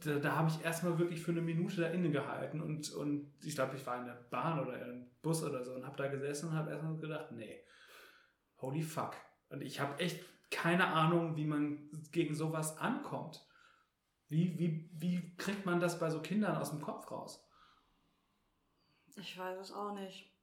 [0.00, 3.76] da, da habe ich erstmal wirklich für eine Minute da innegehalten und, und ich glaube,
[3.76, 6.54] ich war in der Bahn oder im Bus oder so und habe da gesessen und
[6.54, 7.64] habe erstmal gedacht, nee,
[8.58, 9.14] holy fuck.
[9.48, 13.46] Und ich habe echt keine Ahnung, wie man gegen sowas ankommt.
[14.28, 17.48] Wie, wie, wie kriegt man das bei so Kindern aus dem Kopf raus?
[19.16, 20.33] Ich weiß es auch nicht.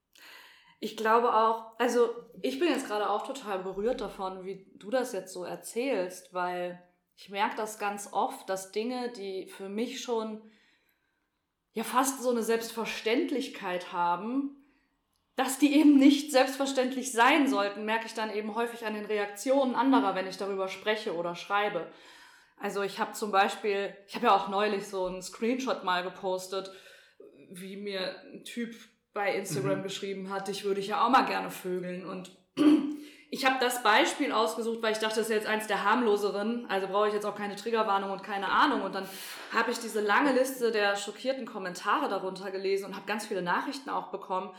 [0.84, 2.10] Ich glaube auch, also
[2.42, 6.82] ich bin jetzt gerade auch total berührt davon, wie du das jetzt so erzählst, weil
[7.16, 10.42] ich merke das ganz oft, dass Dinge, die für mich schon
[11.74, 14.56] ja fast so eine Selbstverständlichkeit haben,
[15.36, 19.76] dass die eben nicht selbstverständlich sein sollten, merke ich dann eben häufig an den Reaktionen
[19.76, 21.92] anderer, wenn ich darüber spreche oder schreibe.
[22.58, 26.72] Also ich habe zum Beispiel, ich habe ja auch neulich so einen Screenshot mal gepostet,
[27.52, 28.74] wie mir ein Typ
[29.14, 29.84] bei Instagram mhm.
[29.84, 32.06] geschrieben hat, ich würde ich ja auch mal gerne vögeln.
[32.06, 32.32] Und
[33.30, 36.88] ich habe das Beispiel ausgesucht, weil ich dachte, das ist jetzt eins der harmloseren, also
[36.88, 38.82] brauche ich jetzt auch keine Triggerwarnung und keine Ahnung.
[38.84, 39.08] Und dann
[39.54, 43.90] habe ich diese lange Liste der schockierten Kommentare darunter gelesen und habe ganz viele Nachrichten
[43.90, 44.52] auch bekommen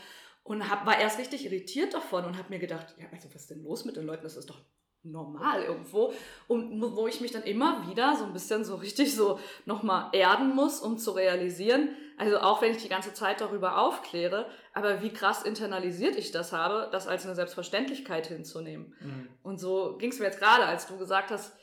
[0.43, 3.49] und hab, war erst richtig irritiert davon und habe mir gedacht, ja, also was ist
[3.49, 4.23] denn los mit den Leuten?
[4.23, 4.59] Das ist doch
[5.03, 6.13] normal irgendwo.
[6.47, 10.55] Und wo ich mich dann immer wieder so ein bisschen so richtig so nochmal erden
[10.55, 15.11] muss, um zu realisieren, also auch wenn ich die ganze Zeit darüber aufkläre, aber wie
[15.11, 18.95] krass internalisiert ich das habe, das als eine Selbstverständlichkeit hinzunehmen.
[18.99, 19.27] Mhm.
[19.41, 21.53] Und so ging es mir jetzt gerade, als du gesagt hast,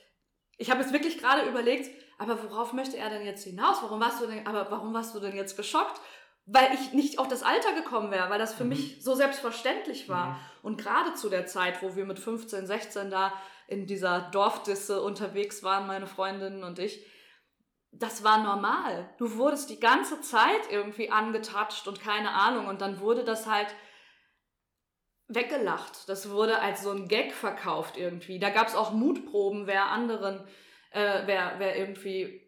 [0.59, 3.79] ich habe jetzt wirklich gerade überlegt, aber worauf möchte er denn jetzt hinaus?
[3.83, 6.01] Warum warst du denn, aber warum warst du denn jetzt geschockt?
[6.53, 8.71] weil ich nicht auf das Alter gekommen wäre, weil das für mhm.
[8.71, 10.31] mich so selbstverständlich war.
[10.31, 10.37] Mhm.
[10.63, 13.33] Und gerade zu der Zeit, wo wir mit 15, 16 da
[13.69, 17.07] in dieser Dorfdisse unterwegs waren, meine Freundinnen und ich,
[17.93, 19.13] das war normal.
[19.19, 22.67] Du wurdest die ganze Zeit irgendwie angetatscht und keine Ahnung.
[22.67, 23.75] Und dann wurde das halt
[25.29, 26.09] weggelacht.
[26.09, 28.39] Das wurde als so ein Gag verkauft irgendwie.
[28.39, 30.47] Da gab es auch Mutproben, wer anderen,
[30.93, 32.47] äh, wer, wer irgendwie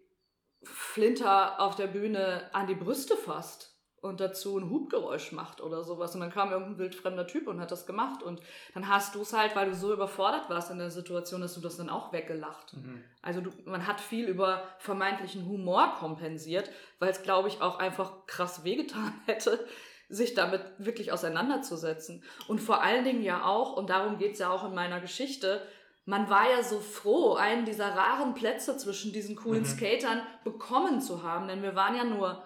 [0.65, 3.72] Flinter auf der Bühne an die Brüste fasst
[4.03, 6.15] und dazu ein Hubgeräusch macht oder sowas.
[6.15, 8.21] Und dann kam irgendein wildfremder Typ und hat das gemacht.
[8.23, 8.43] Und
[8.75, 11.61] dann hast du es halt, weil du so überfordert warst in der Situation, dass du
[11.61, 12.77] das dann auch weggelacht.
[12.77, 13.05] Mhm.
[13.23, 18.27] Also du, man hat viel über vermeintlichen Humor kompensiert, weil es, glaube ich, auch einfach
[18.27, 19.65] krass wehgetan hätte,
[20.09, 22.25] sich damit wirklich auseinanderzusetzen.
[22.49, 25.63] Und vor allen Dingen ja auch, und darum geht's ja auch in meiner Geschichte,
[26.07, 29.67] man war ja so froh, einen dieser raren Plätze zwischen diesen coolen mhm.
[29.67, 32.43] Skatern bekommen zu haben, denn wir waren ja nur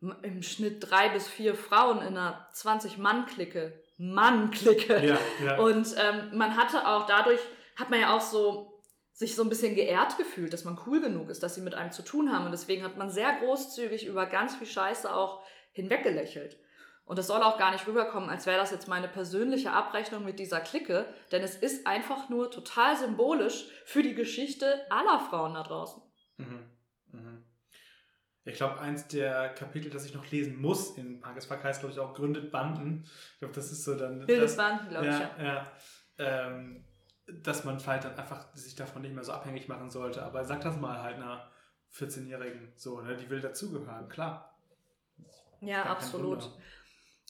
[0.00, 3.72] im Schnitt drei bis vier Frauen in einer 20-Mann-Clique.
[3.96, 5.06] Mann-Clique.
[5.06, 5.58] Ja, ja.
[5.58, 7.40] Und ähm, man hatte auch dadurch,
[7.76, 11.30] hat man ja auch so sich so ein bisschen geehrt gefühlt, dass man cool genug
[11.30, 12.46] ist, dass sie mit einem zu tun haben.
[12.46, 16.58] Und deswegen hat man sehr großzügig über ganz viel Scheiße auch hinweggelächelt.
[17.06, 20.38] Und das soll auch gar nicht rüberkommen, als wäre das jetzt meine persönliche Abrechnung mit
[20.38, 25.62] dieser Clique, denn es ist einfach nur total symbolisch für die Geschichte aller Frauen da
[25.62, 26.02] draußen.
[28.46, 31.98] Ich glaube, eins der Kapitel, das ich noch lesen muss in Pagespark heißt, glaube ich,
[31.98, 33.04] auch Gründet Banden.
[33.32, 34.26] Ich glaube, das ist so dann.
[34.26, 35.42] Bildet Banden, glaube ja, ich.
[35.42, 35.44] Ja.
[35.44, 35.72] ja
[36.18, 36.84] ähm,
[37.26, 40.22] dass man vielleicht dann einfach sich davon nicht mehr so abhängig machen sollte.
[40.22, 41.50] Aber sag das mal halt einer
[41.94, 43.16] 14-Jährigen so, ne?
[43.16, 44.58] Die will dazugehören, klar.
[45.60, 46.50] Ja, absolut.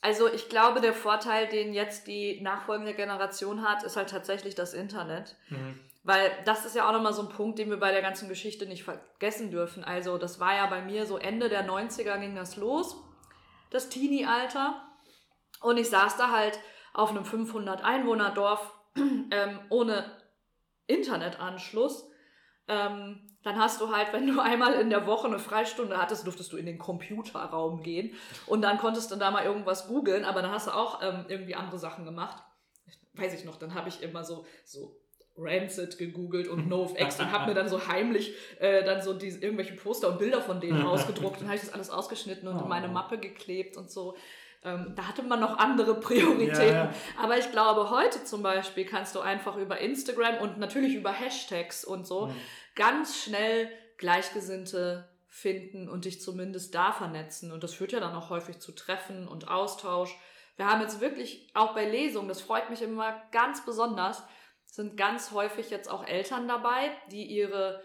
[0.01, 4.75] Also ich glaube, der Vorteil, den jetzt die nachfolgende Generation hat, ist halt tatsächlich das
[4.75, 5.37] Internet.
[5.49, 5.79] Mhm.
[6.05, 8.67] Weil das ist ja auch nochmal so ein Punkt, den wir bei der ganzen Geschichte
[8.67, 9.83] nicht vergessen dürfen.
[9.83, 12.97] Also das war ja bei mir so Ende der 90er ging das los,
[13.71, 14.83] das Teenie-Alter.
[15.63, 16.59] Und ich saß da halt
[16.93, 20.05] auf einem 500-Einwohner-Dorf ähm, ohne
[20.87, 22.07] Internetanschluss.
[22.69, 26.53] Ähm, dann hast du halt, wenn du einmal in der Woche eine Freistunde hattest, durftest
[26.53, 28.15] du in den Computerraum gehen
[28.47, 31.55] und dann konntest du da mal irgendwas googeln, aber dann hast du auch ähm, irgendwie
[31.55, 32.43] andere Sachen gemacht.
[33.15, 34.97] Weiß ich noch, dann habe ich immer so, so
[35.37, 39.75] Rancid gegoogelt und NoFX und habe mir dann so heimlich äh, dann so diese, irgendwelche
[39.75, 42.63] Poster und Bilder von denen ausgedruckt und habe ich das alles ausgeschnitten und oh.
[42.63, 42.93] in meine oh.
[42.93, 44.17] Mappe geklebt und so.
[44.63, 46.75] Ähm, da hatte man noch andere Prioritäten.
[46.75, 46.95] Ja.
[47.23, 51.85] Aber ich glaube, heute zum Beispiel kannst du einfach über Instagram und natürlich über Hashtags
[51.85, 52.35] und so mhm.
[52.75, 53.69] ganz schnell
[53.99, 57.53] Gleichgesinnte finden und dich zumindest da vernetzen.
[57.53, 60.17] Und das führt ja dann auch häufig zu Treffen und Austausch.
[60.57, 64.23] Wir haben jetzt wirklich auch bei Lesungen, das freut mich immer ganz besonders,
[64.75, 67.81] sind ganz häufig jetzt auch Eltern dabei, die ihre,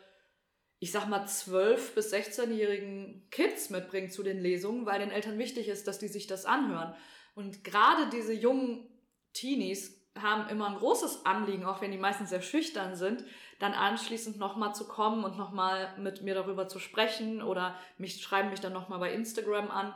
[0.79, 5.67] ich sag mal, 12- bis 16-jährigen Kids mitbringen zu den Lesungen, weil den Eltern wichtig
[5.67, 6.95] ist, dass die sich das anhören.
[7.35, 8.89] Und gerade diese jungen
[9.33, 13.23] Teenies haben immer ein großes Anliegen, auch wenn die meistens sehr schüchtern sind,
[13.59, 18.49] dann anschließend nochmal zu kommen und nochmal mit mir darüber zu sprechen oder mich schreiben
[18.49, 19.93] mich dann nochmal bei Instagram an.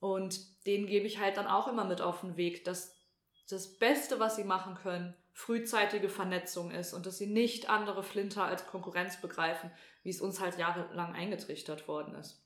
[0.00, 2.94] Und denen gebe ich halt dann auch immer mit auf den Weg, dass
[3.48, 8.44] das Beste, was sie machen können, frühzeitige Vernetzung ist und dass sie nicht andere Flinter
[8.44, 9.70] als Konkurrenz begreifen,
[10.02, 12.42] wie es uns halt jahrelang eingetrichtert worden ist.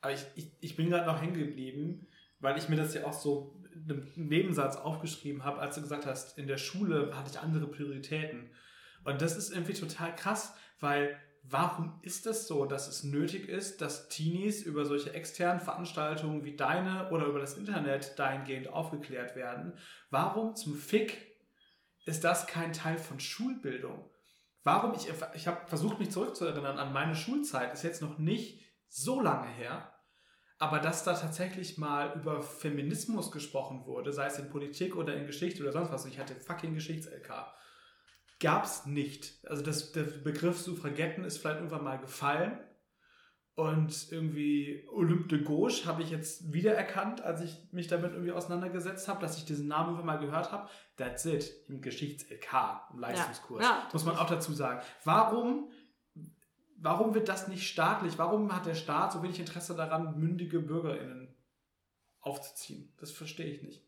[0.00, 2.06] Aber ich, ich, ich bin gerade noch hängen geblieben,
[2.38, 6.38] weil ich mir das ja auch so im Nebensatz aufgeschrieben habe, als du gesagt hast,
[6.38, 8.48] in der Schule hatte ich andere Prioritäten.
[9.02, 13.80] Und das ist irgendwie total krass, weil warum ist es so, dass es nötig ist,
[13.80, 19.72] dass Teenies über solche externen Veranstaltungen wie deine oder über das Internet dahingehend aufgeklärt werden?
[20.10, 21.33] Warum zum Fick
[22.04, 24.10] ist das kein Teil von Schulbildung?
[24.62, 29.20] Warum, ich, ich habe versucht, mich zurückzuerinnern an meine Schulzeit, ist jetzt noch nicht so
[29.20, 29.92] lange her,
[30.58, 35.26] aber dass da tatsächlich mal über Feminismus gesprochen wurde, sei es in Politik oder in
[35.26, 37.52] Geschichte oder sonst was, ich hatte fucking Geschichts-LK,
[38.40, 39.44] gab es nicht.
[39.46, 42.58] Also das, der Begriff Suffragetten ist vielleicht irgendwann mal gefallen.
[43.56, 49.06] Und irgendwie Olympe de Gauche habe ich jetzt wiedererkannt, als ich mich damit irgendwie auseinandergesetzt
[49.06, 50.68] habe, dass ich diesen Namen irgendwann mal gehört habe.
[50.96, 53.62] That's it, im Geschichts-LK, im Leistungskurs.
[53.62, 54.80] Ja, ja, muss man auch dazu sagen.
[55.04, 55.70] Warum,
[56.78, 58.18] warum wird das nicht staatlich?
[58.18, 61.32] Warum hat der Staat so wenig Interesse daran, mündige BürgerInnen
[62.20, 62.92] aufzuziehen?
[62.98, 63.84] Das verstehe ich nicht.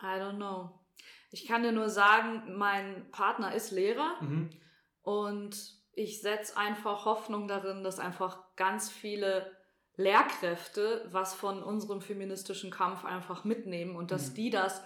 [0.00, 0.70] I don't know.
[1.32, 4.50] Ich kann dir nur sagen, mein Partner ist Lehrer mhm.
[5.02, 9.50] und ich setze einfach Hoffnung darin, dass einfach ganz viele
[9.96, 14.34] Lehrkräfte was von unserem feministischen Kampf einfach mitnehmen und dass mhm.
[14.34, 14.82] die das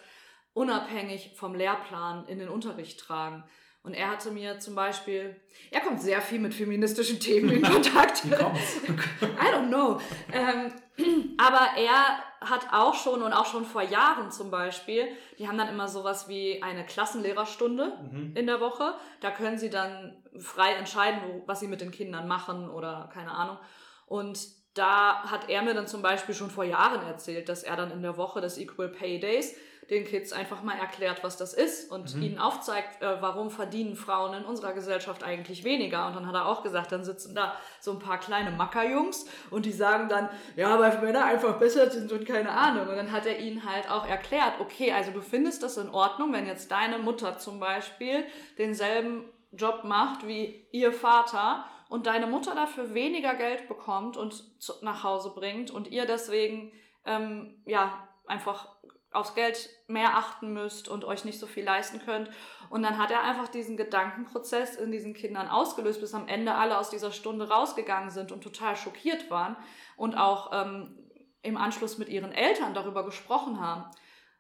[0.52, 3.44] unabhängig vom Lehrplan in den Unterricht tragen.
[3.82, 5.36] Und er hatte mir zum Beispiel,
[5.70, 8.24] er kommt sehr viel mit feministischen Themen in Kontakt.
[8.24, 10.00] I don't know.
[10.32, 10.72] Ähm,
[11.36, 15.68] aber er hat auch schon und auch schon vor Jahren zum Beispiel, die haben dann
[15.68, 18.33] immer sowas wie eine Klassenlehrerstunde mhm.
[18.37, 18.94] in der Woche.
[19.20, 23.33] Da können sie dann frei entscheiden, wo, was sie mit den Kindern machen oder keine
[23.33, 23.59] Ahnung.
[24.07, 24.38] Und
[24.74, 28.02] da hat er mir dann zum Beispiel schon vor Jahren erzählt, dass er dann in
[28.02, 29.54] der Woche des Equal Pay Days
[29.90, 32.23] den Kids einfach mal erklärt, was das ist und mhm.
[32.23, 36.07] ihnen aufzeigt, äh, warum verdienen Frauen in unserer Gesellschaft eigentlich weniger.
[36.07, 39.66] Und dann hat er auch gesagt, dann sitzen da so ein paar kleine Mackerjungs und
[39.66, 42.88] die sagen dann, ja, weil Männer einfach besser sind und keine Ahnung.
[42.88, 46.33] Und dann hat er ihnen halt auch erklärt, okay, also du findest das in Ordnung,
[46.33, 48.25] wenn jetzt deine Mutter zum Beispiel
[48.59, 54.44] denselben Job macht wie ihr Vater und deine Mutter dafür weniger Geld bekommt und
[54.83, 56.73] nach Hause bringt und ihr deswegen
[57.05, 58.73] ähm, ja einfach
[59.14, 62.31] aufs Geld mehr achten müsst und euch nicht so viel leisten könnt.
[62.70, 66.79] Und dann hat er einfach diesen Gedankenprozess in diesen Kindern ausgelöst, bis am Ende alle
[66.79, 69.57] aus dieser Stunde rausgegangen sind und total schockiert waren
[69.96, 70.98] und auch ähm,
[71.42, 73.85] im Anschluss mit ihren Eltern darüber gesprochen haben.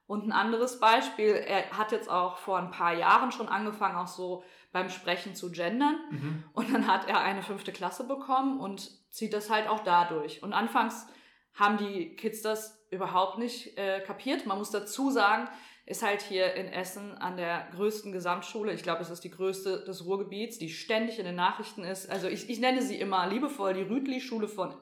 [0.06, 4.08] Und ein anderes Beispiel, er hat jetzt auch vor ein paar Jahren schon angefangen, auch
[4.08, 5.96] so beim Sprechen zu gendern.
[6.10, 6.44] Mhm.
[6.52, 10.42] Und dann hat er eine fünfte Klasse bekommen und zieht das halt auch dadurch.
[10.42, 11.06] Und anfangs
[11.54, 14.46] haben die Kids das überhaupt nicht äh, kapiert.
[14.46, 15.48] Man muss dazu sagen,
[15.86, 19.84] ist halt hier in Essen an der größten Gesamtschule, ich glaube, es ist die größte
[19.84, 22.10] des Ruhrgebiets, die ständig in den Nachrichten ist.
[22.10, 24.74] Also ich, ich nenne sie immer liebevoll die Rütli-Schule von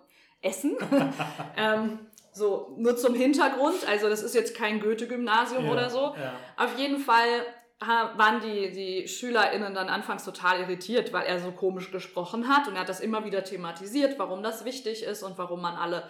[0.42, 0.76] Essen.
[1.56, 1.98] ähm,
[2.32, 6.14] so, nur zum Hintergrund, also das ist jetzt kein Goethe-Gymnasium ja, oder so.
[6.16, 6.34] Ja.
[6.56, 7.44] Auf jeden Fall
[7.80, 12.74] waren die, die SchülerInnen dann anfangs total irritiert, weil er so komisch gesprochen hat und
[12.74, 16.08] er hat das immer wieder thematisiert, warum das wichtig ist und warum man alle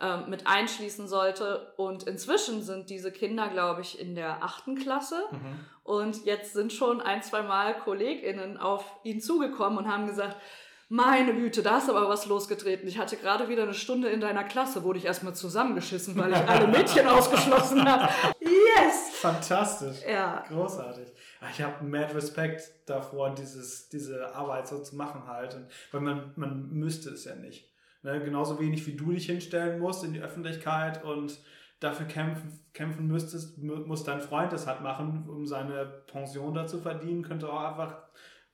[0.00, 1.72] ähm, mit einschließen sollte.
[1.76, 5.22] Und inzwischen sind diese Kinder, glaube ich, in der achten Klasse.
[5.30, 5.60] Mhm.
[5.84, 10.36] Und jetzt sind schon ein, zwei Mal KollegInnen auf ihn zugekommen und haben gesagt,
[10.94, 12.86] meine Güte, da ist aber was losgetreten.
[12.86, 16.46] Ich hatte gerade wieder eine Stunde in deiner Klasse, wurde ich erstmal zusammengeschissen, weil ich
[16.46, 18.12] alle Mädchen ausgeschlossen habe.
[18.40, 19.08] Yes!
[19.14, 19.96] Fantastisch.
[20.06, 20.44] Ja.
[20.48, 21.08] Großartig.
[21.50, 25.54] Ich habe mad Respekt davor, dieses, diese Arbeit so zu machen halt.
[25.54, 27.71] Und, weil man, man müsste es ja nicht.
[28.02, 28.20] Ne?
[28.24, 31.38] Genauso wenig wie du dich hinstellen musst in die Öffentlichkeit und
[31.80, 36.80] dafür kämpfen, kämpfen müsstest, muss dein Freund das halt machen, um seine Pension da zu
[36.80, 38.02] verdienen, könnte auch einfach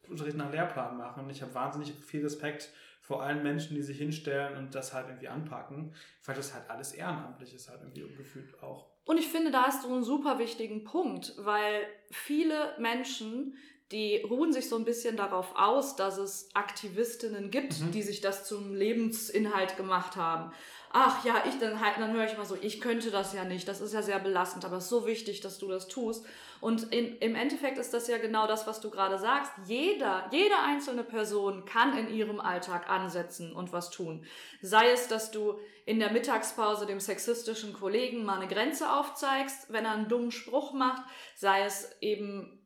[0.08, 1.28] Unterricht nach Lehrplan machen.
[1.28, 5.28] Ich habe wahnsinnig viel Respekt vor allen Menschen, die sich hinstellen und das halt irgendwie
[5.28, 8.90] anpacken, weil das halt alles ehrenamtlich ist, halt irgendwie gefühlt auch.
[9.04, 13.56] Und ich finde, da hast du einen super wichtigen Punkt, weil viele Menschen,
[13.92, 17.90] die ruhen sich so ein bisschen darauf aus, dass es Aktivistinnen gibt, mhm.
[17.92, 20.52] die sich das zum Lebensinhalt gemacht haben.
[20.90, 23.68] Ach ja, ich dann halt, dann höre ich mal so, ich könnte das ja nicht,
[23.68, 26.24] das ist ja sehr belastend, aber es ist so wichtig, dass du das tust.
[26.60, 29.52] Und in, im Endeffekt ist das ja genau das, was du gerade sagst.
[29.66, 34.24] Jeder, jede einzelne Person kann in ihrem Alltag ansetzen und was tun.
[34.62, 39.84] Sei es, dass du in der Mittagspause dem sexistischen Kollegen mal eine Grenze aufzeigst, wenn
[39.84, 41.02] er einen dummen Spruch macht,
[41.36, 42.58] sei es eben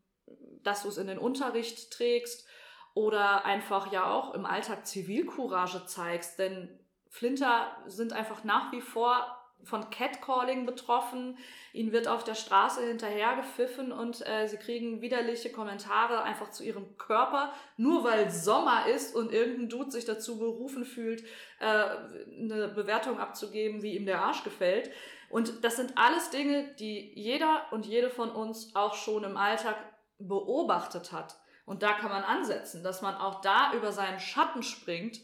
[0.65, 2.47] dass du es in den Unterricht trägst
[2.95, 9.39] oder einfach ja auch im Alltag Zivilcourage zeigst, denn Flinter sind einfach nach wie vor
[9.65, 11.39] von Catcalling betroffen.
[11.73, 16.65] Ihnen wird auf der Straße hinterher gepfiffen und äh, sie kriegen widerliche Kommentare einfach zu
[16.65, 21.23] ihrem Körper, nur weil Sommer ist und irgendein Dude sich dazu berufen fühlt,
[21.61, 24.91] äh, eine Bewertung abzugeben, wie ihm der Arsch gefällt.
[25.31, 29.77] Und das sind alles Dinge, die jeder und jede von uns auch schon im Alltag
[30.29, 31.37] beobachtet hat.
[31.65, 35.21] Und da kann man ansetzen, dass man auch da über seinen Schatten springt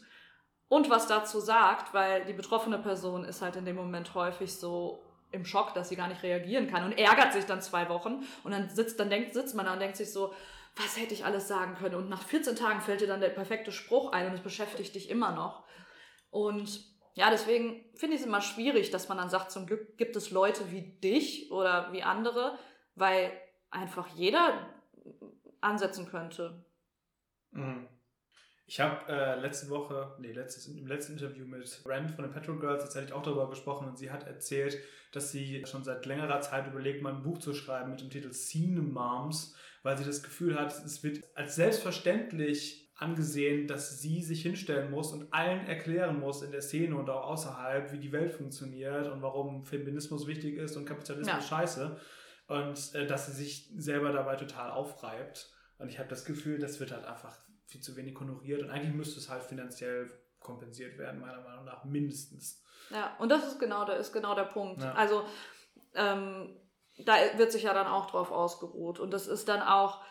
[0.67, 5.03] und was dazu sagt, weil die betroffene Person ist halt in dem Moment häufig so
[5.31, 8.51] im Schock, dass sie gar nicht reagieren kann und ärgert sich dann zwei Wochen und
[8.51, 10.33] dann sitzt, dann denkt, sitzt man da und denkt sich so,
[10.75, 11.95] was hätte ich alles sagen können?
[11.95, 15.09] Und nach 14 Tagen fällt dir dann der perfekte Spruch ein und es beschäftigt dich
[15.09, 15.63] immer noch.
[16.29, 16.83] Und
[17.15, 20.31] ja, deswegen finde ich es immer schwierig, dass man dann sagt, zum Glück gibt es
[20.31, 22.57] Leute wie dich oder wie andere,
[22.95, 23.31] weil
[23.71, 24.53] einfach jeder
[25.61, 26.63] ansetzen könnte.
[27.51, 27.87] Mhm.
[28.65, 32.59] Ich habe äh, letzte Woche, nee, letztes, im letzten Interview mit Rand von den Petrol
[32.59, 34.77] Girls tatsächlich auch darüber gesprochen und sie hat erzählt,
[35.11, 38.31] dass sie schon seit längerer Zeit überlegt, mal ein Buch zu schreiben mit dem Titel
[38.31, 44.43] Scene Moms, weil sie das Gefühl hat, es wird als selbstverständlich angesehen, dass sie sich
[44.43, 48.33] hinstellen muss und allen erklären muss in der Szene und auch außerhalb, wie die Welt
[48.33, 51.41] funktioniert und warum Feminismus wichtig ist und Kapitalismus ja.
[51.41, 51.99] scheiße.
[52.49, 55.49] Und äh, dass sie sich selber dabei total aufreibt.
[55.77, 58.95] Und ich habe das Gefühl, das wird halt einfach viel zu wenig honoriert und eigentlich
[58.95, 62.63] müsste es halt finanziell kompensiert werden, meiner Meinung nach, mindestens.
[62.89, 64.81] Ja, und das ist genau der, ist genau der Punkt.
[64.81, 64.93] Ja.
[64.93, 65.23] Also
[65.93, 66.59] ähm,
[67.05, 68.99] da wird sich ja dann auch drauf ausgeruht.
[68.99, 70.01] Und das ist dann auch,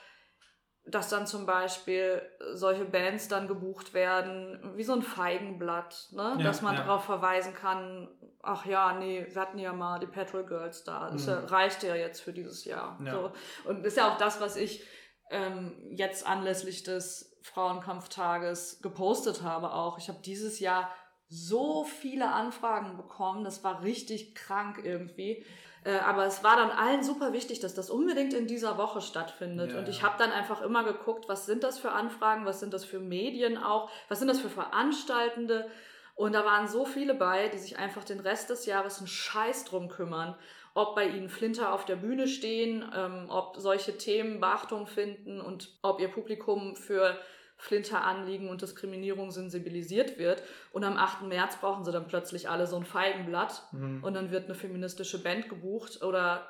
[0.90, 2.22] dass dann zum Beispiel
[2.54, 6.36] solche Bands dann gebucht werden, wie so ein Feigenblatt, ne?
[6.38, 6.82] Ja, dass man ja.
[6.82, 8.08] darauf verweisen kann,
[8.42, 11.44] ach ja, nee, wir hatten ja mal die Petrol Girls da, das mhm.
[11.44, 12.98] reicht ja jetzt für dieses Jahr.
[13.04, 13.12] Ja.
[13.12, 13.32] So.
[13.68, 14.84] Und das ist ja auch das, was ich
[15.30, 19.98] ähm, jetzt anlässlich des Frauenkampftages gepostet habe auch.
[19.98, 20.90] Ich habe dieses Jahr
[21.28, 25.44] so viele Anfragen bekommen, das war richtig krank irgendwie.
[25.84, 29.72] Äh, aber es war dann allen super wichtig, dass das unbedingt in dieser Woche stattfindet.
[29.72, 32.74] Ja, und ich habe dann einfach immer geguckt, was sind das für Anfragen, was sind
[32.74, 35.70] das für Medien auch, was sind das für Veranstaltende.
[36.14, 39.64] Und da waren so viele bei, die sich einfach den Rest des Jahres einen Scheiß
[39.64, 40.36] drum kümmern
[40.78, 45.70] ob bei ihnen Flinter auf der Bühne stehen, ähm, ob solche Themen Beachtung finden und
[45.82, 47.18] ob ihr Publikum für
[47.58, 50.42] Flinteranliegen und Diskriminierung sensibilisiert wird.
[50.72, 51.22] Und am 8.
[51.22, 54.02] März brauchen sie dann plötzlich alle so ein Feigenblatt mhm.
[54.02, 56.48] und dann wird eine feministische Band gebucht oder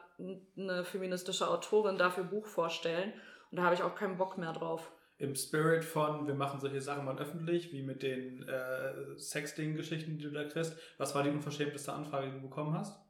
[0.56, 3.12] eine feministische Autorin dafür Buch vorstellen.
[3.50, 4.92] Und da habe ich auch keinen Bock mehr drauf.
[5.16, 10.24] Im Spirit von, wir machen solche Sachen mal öffentlich, wie mit den äh, Sexting-Geschichten, die
[10.24, 10.76] du da kriegst.
[10.98, 13.00] Was war die unverschämteste Anfrage, die du bekommen hast?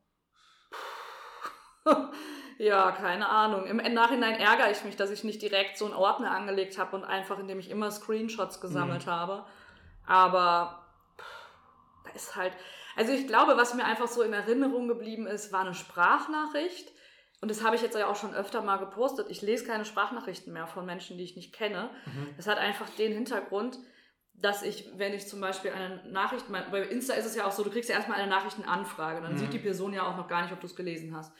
[2.58, 3.66] ja, keine Ahnung.
[3.66, 7.04] Im Nachhinein ärgere ich mich, dass ich nicht direkt so einen Ordner angelegt habe und
[7.04, 9.10] einfach, indem ich immer Screenshots gesammelt mhm.
[9.10, 9.44] habe.
[10.06, 10.84] Aber
[12.04, 12.52] da ist halt.
[12.96, 16.90] Also ich glaube, was mir einfach so in Erinnerung geblieben ist, war eine Sprachnachricht.
[17.40, 19.28] Und das habe ich jetzt ja auch schon öfter mal gepostet.
[19.30, 21.90] Ich lese keine Sprachnachrichten mehr von Menschen, die ich nicht kenne.
[22.06, 22.34] Mhm.
[22.36, 23.78] Das hat einfach den Hintergrund,
[24.34, 27.62] dass ich, wenn ich zum Beispiel eine Nachricht, bei Insta ist es ja auch so,
[27.62, 29.38] du kriegst ja erstmal eine Nachrichtenanfrage, dann mhm.
[29.38, 31.32] sieht die Person ja auch noch gar nicht, ob du es gelesen hast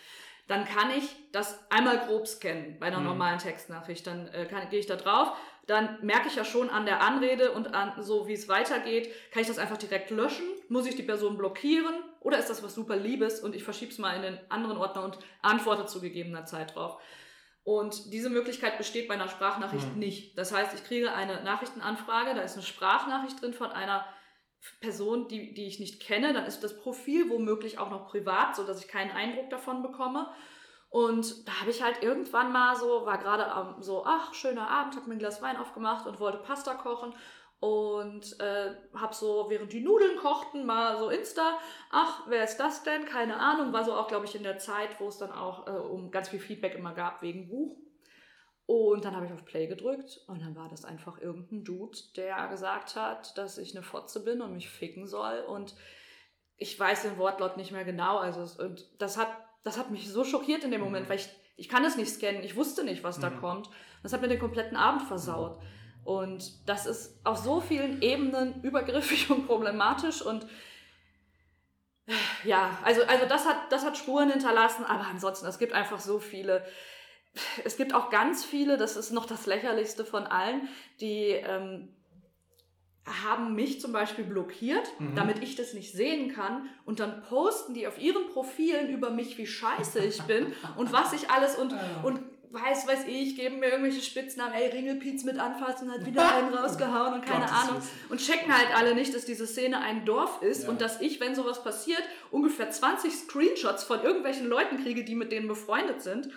[0.49, 3.07] dann kann ich das einmal grob scannen bei einer mhm.
[3.07, 4.07] normalen Textnachricht.
[4.07, 5.33] Dann äh, gehe ich da drauf,
[5.67, 9.43] dann merke ich ja schon an der Anrede und an so wie es weitergeht, kann
[9.43, 12.97] ich das einfach direkt löschen, muss ich die Person blockieren oder ist das was super
[12.97, 16.75] Liebes und ich verschiebe es mal in den anderen Ordner und antworte zu gegebener Zeit
[16.75, 16.99] drauf.
[17.63, 19.99] Und diese Möglichkeit besteht bei einer Sprachnachricht mhm.
[19.99, 20.39] nicht.
[20.39, 24.07] Das heißt, ich kriege eine Nachrichtenanfrage, da ist eine Sprachnachricht drin von einer
[24.81, 28.65] Person, die, die ich nicht kenne, dann ist das Profil womöglich auch noch privat, so
[28.65, 30.29] dass ich keinen Eindruck davon bekomme.
[30.91, 35.09] Und da habe ich halt irgendwann mal so, war gerade so, ach, schöner Abend, habe
[35.09, 37.15] mir ein Glas Wein aufgemacht und wollte Pasta kochen
[37.61, 41.59] und äh, habe so, während die Nudeln kochten, mal so Insta,
[41.91, 43.05] ach, wer ist das denn?
[43.05, 45.71] Keine Ahnung, war so auch, glaube ich, in der Zeit, wo es dann auch äh,
[45.71, 47.77] um ganz viel Feedback immer gab wegen Buch.
[48.69, 52.49] Und dann habe ich auf Play gedrückt und dann war das einfach irgendein Dude, der
[52.49, 55.39] gesagt hat, dass ich eine Fotze bin und mich ficken soll.
[55.39, 55.75] Und
[56.59, 58.19] ich weiß den Wortlaut nicht mehr genau.
[58.19, 59.31] Also und das hat,
[59.65, 61.09] das hat mich so schockiert in dem Moment, mhm.
[61.09, 62.43] weil ich, ich kann es nicht scannen.
[62.43, 63.23] Ich wusste nicht, was mhm.
[63.23, 63.71] da kommt.
[64.03, 65.63] Das hat mir den kompletten Abend versaut.
[66.05, 70.47] Und das ist auf so vielen Ebenen übergriffig und problematisch und
[72.45, 76.19] ja, also, also das hat, das hat Spuren hinterlassen, aber ansonsten, es gibt einfach so
[76.19, 76.65] viele
[77.65, 80.69] es gibt auch ganz viele, das ist noch das lächerlichste von allen,
[81.01, 81.89] die ähm,
[83.25, 85.15] haben mich zum Beispiel blockiert, mhm.
[85.15, 86.69] damit ich das nicht sehen kann.
[86.85, 91.13] Und dann posten die auf ihren Profilen über mich, wie scheiße ich bin und was
[91.13, 92.21] ich alles und, und
[92.51, 96.53] weiß, weiß ich, geben mir irgendwelche Spitznamen, ey, Ringelpiez mit anfassen und hat wieder einen
[96.55, 97.81] rausgehauen und keine Ahnung.
[98.09, 100.71] Und checken halt alle nicht, dass diese Szene ein Dorf ist ja.
[100.71, 105.33] und dass ich, wenn sowas passiert, ungefähr 20 Screenshots von irgendwelchen Leuten kriege, die mit
[105.33, 106.31] denen befreundet sind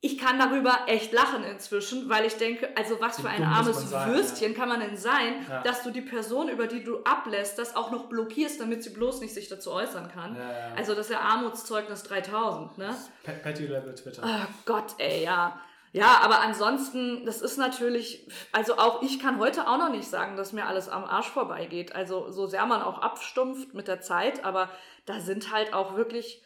[0.00, 4.12] ich kann darüber echt lachen inzwischen, weil ich denke, also was für ein armes sein,
[4.12, 4.58] Würstchen ja.
[4.58, 5.62] kann man denn sein, ja.
[5.62, 9.20] dass du die Person, über die du ablässt, das auch noch blockierst, damit sie bloß
[9.20, 10.36] nicht sich dazu äußern kann.
[10.36, 12.94] Ja, also das ist ja Armutszeugnis 3000, ne?
[13.42, 14.22] Patty Level Twitter.
[14.24, 15.60] Oh Gott, ey, ja.
[15.90, 20.36] Ja, aber ansonsten, das ist natürlich, also auch ich kann heute auch noch nicht sagen,
[20.36, 21.94] dass mir alles am Arsch vorbeigeht.
[21.94, 24.70] Also so sehr man auch abstumpft mit der Zeit, aber
[25.06, 26.44] da sind halt auch wirklich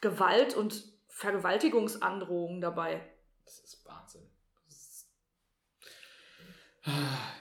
[0.00, 3.00] Gewalt und Vergewaltigungsandrohungen dabei.
[3.46, 4.28] Das ist Wahnsinn.
[4.66, 5.08] Das ist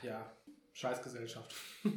[0.02, 0.32] ja,
[0.72, 1.54] Scheißgesellschaft.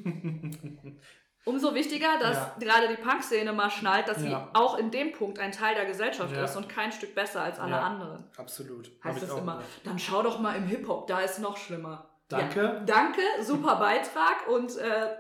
[1.45, 2.57] Umso wichtiger, dass ja.
[2.59, 4.25] gerade die Punk-Szene mal schnallt, dass ja.
[4.25, 6.45] sie auch in dem Punkt ein Teil der Gesellschaft ja.
[6.45, 8.25] ist und kein Stück besser als alle anderen.
[8.37, 8.91] Absolut.
[9.05, 9.59] Heißt das immer.
[9.59, 9.69] Gedacht.
[9.85, 12.11] Dann schau doch mal im Hip-Hop, da ist noch schlimmer.
[12.29, 12.83] Danke.
[12.87, 15.17] danke, super Beitrag und äh,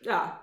[0.00, 0.42] ja.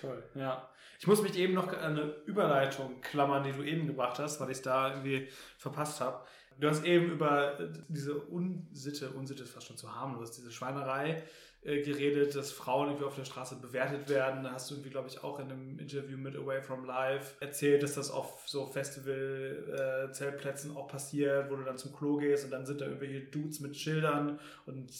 [0.00, 0.68] Toll, ja.
[1.00, 4.50] Ich muss mich eben noch an eine Überleitung klammern, die du eben gebracht hast, weil
[4.50, 6.26] ich es da irgendwie verpasst habe.
[6.58, 7.56] Du hast eben über
[7.88, 11.24] diese Unsitte, Unsitte ist fast schon zu harmlos, diese Schweinerei
[11.62, 14.44] äh, geredet, dass Frauen irgendwie auf der Straße bewertet werden.
[14.44, 17.82] Da hast du irgendwie, glaube ich, auch in einem Interview mit Away From Life erzählt,
[17.82, 22.50] dass das auf so Festival-Zeltplätzen äh, auch passiert, wo du dann zum Klo gehst und
[22.50, 24.92] dann sind da irgendwelche Dudes mit Schildern und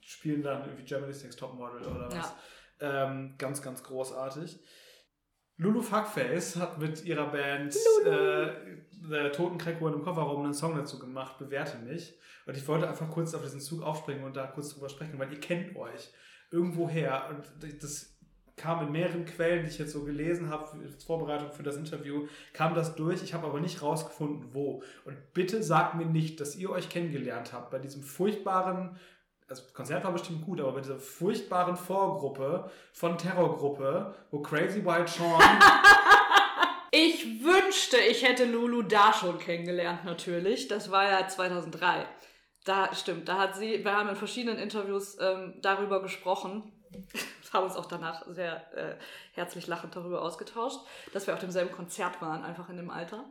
[0.00, 2.34] spielen dann irgendwie Germany's Next Topmodel oder was.
[2.80, 3.06] Ja.
[3.06, 4.58] Ähm, ganz, ganz großartig.
[5.58, 8.48] Lulu Fuckface hat mit ihrer Band äh,
[9.10, 12.18] der Toten Crackwood im Kofferraum einen Song dazu gemacht, Bewerte mich.
[12.46, 15.32] Und ich wollte einfach kurz auf diesen Zug aufspringen und da kurz drüber sprechen, weil
[15.32, 16.12] ihr kennt euch
[16.50, 17.28] irgendwoher.
[17.30, 18.16] Und das
[18.56, 22.26] kam in mehreren Quellen, die ich jetzt so gelesen habe, als Vorbereitung für das Interview,
[22.52, 23.22] kam das durch.
[23.22, 24.82] Ich habe aber nicht rausgefunden, wo.
[25.04, 28.96] Und bitte sagt mir nicht, dass ihr euch kennengelernt habt bei diesem furchtbaren
[29.48, 34.84] also das Konzert war bestimmt gut, aber bei dieser furchtbaren Vorgruppe von Terrorgruppe, wo Crazy
[34.84, 35.40] White Sean.
[36.90, 40.66] ich wünschte, ich hätte Lulu da schon kennengelernt, natürlich.
[40.68, 42.06] Das war ja 2003.
[42.64, 46.72] Da stimmt, da hat sie, wir haben in verschiedenen Interviews ähm, darüber gesprochen,
[47.52, 48.96] haben uns auch danach sehr äh,
[49.32, 50.80] herzlich lachend darüber ausgetauscht,
[51.12, 53.24] dass wir auf demselben Konzert waren, einfach in dem Alter.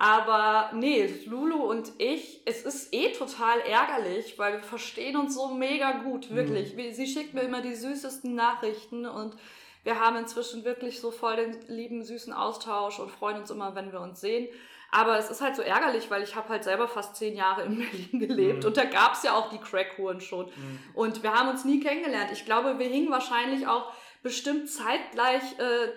[0.00, 5.48] Aber nee, Lulu und ich, es ist eh total ärgerlich, weil wir verstehen uns so
[5.48, 6.74] mega gut, wirklich.
[6.74, 6.94] Mhm.
[6.94, 9.36] Sie schickt mir immer die süßesten Nachrichten und
[9.84, 13.92] wir haben inzwischen wirklich so voll den lieben, süßen Austausch und freuen uns immer, wenn
[13.92, 14.48] wir uns sehen.
[14.90, 17.76] Aber es ist halt so ärgerlich, weil ich habe halt selber fast zehn Jahre in
[18.10, 18.68] Berlin gelebt mhm.
[18.68, 20.46] und da gab es ja auch die Crackhuren schon.
[20.46, 20.78] Mhm.
[20.94, 22.30] Und wir haben uns nie kennengelernt.
[22.32, 23.92] Ich glaube, wir hingen wahrscheinlich auch
[24.22, 25.92] bestimmt zeitgleich äh,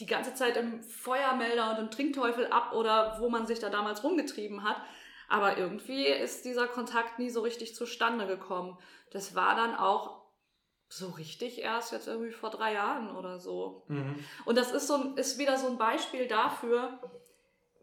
[0.00, 4.02] die ganze Zeit im Feuermelder und im Trinkteufel ab oder wo man sich da damals
[4.02, 4.76] rumgetrieben hat.
[5.28, 8.78] Aber irgendwie ist dieser Kontakt nie so richtig zustande gekommen.
[9.10, 10.24] Das war dann auch
[10.88, 13.84] so richtig erst jetzt irgendwie vor drei Jahren oder so.
[13.88, 14.16] Mhm.
[14.44, 17.00] Und das ist, so, ist wieder so ein Beispiel dafür,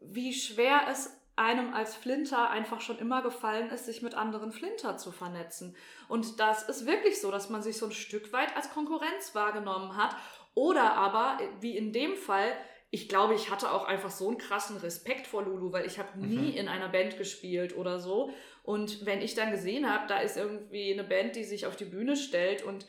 [0.01, 4.97] wie schwer es einem als Flinter einfach schon immer gefallen ist, sich mit anderen Flinter
[4.97, 5.75] zu vernetzen.
[6.07, 9.97] Und das ist wirklich so, dass man sich so ein Stück weit als Konkurrenz wahrgenommen
[9.97, 10.15] hat
[10.53, 12.51] oder aber, wie in dem Fall,
[12.89, 16.19] ich glaube, ich hatte auch einfach so einen krassen Respekt vor Lulu, weil ich habe
[16.19, 16.57] nie mhm.
[16.57, 18.31] in einer Band gespielt oder so.
[18.63, 21.85] Und wenn ich dann gesehen habe, da ist irgendwie eine Band, die sich auf die
[21.85, 22.85] Bühne stellt und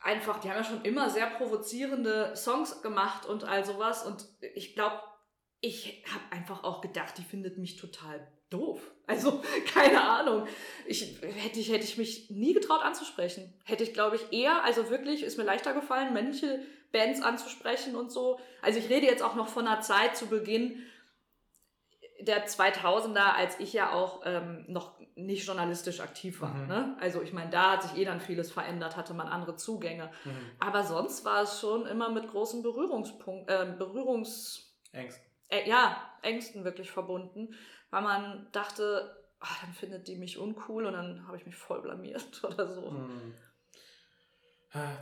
[0.00, 4.04] einfach, die haben ja schon immer sehr provozierende Songs gemacht und all sowas.
[4.04, 5.00] Und ich glaube,
[5.60, 8.80] ich habe einfach auch gedacht, die findet mich total doof.
[9.06, 9.42] Also,
[9.74, 10.46] keine Ahnung.
[10.86, 13.52] Ich, hätte, ich, hätte ich mich nie getraut anzusprechen.
[13.64, 16.60] Hätte ich, glaube ich, eher, also wirklich, ist mir leichter gefallen, männliche
[16.92, 18.38] Bands anzusprechen und so.
[18.60, 20.82] Also ich rede jetzt auch noch von einer Zeit zu Beginn
[22.20, 26.54] der 2000er, als ich ja auch ähm, noch nicht journalistisch aktiv war.
[26.54, 26.66] Mhm.
[26.68, 26.96] Ne?
[27.00, 30.10] Also ich meine, da hat sich eh dann vieles verändert, hatte man andere Zugänge.
[30.24, 30.50] Mhm.
[30.60, 34.72] Aber sonst war es schon immer mit großen Berührungspunkten, äh, Berührungs...
[34.92, 35.24] Ängsten.
[35.48, 37.54] Äh, ja, Ängsten wirklich verbunden
[37.92, 41.82] weil man dachte, ach, dann findet die mich uncool und dann habe ich mich voll
[41.82, 42.90] blamiert oder so.
[42.90, 43.34] Hm.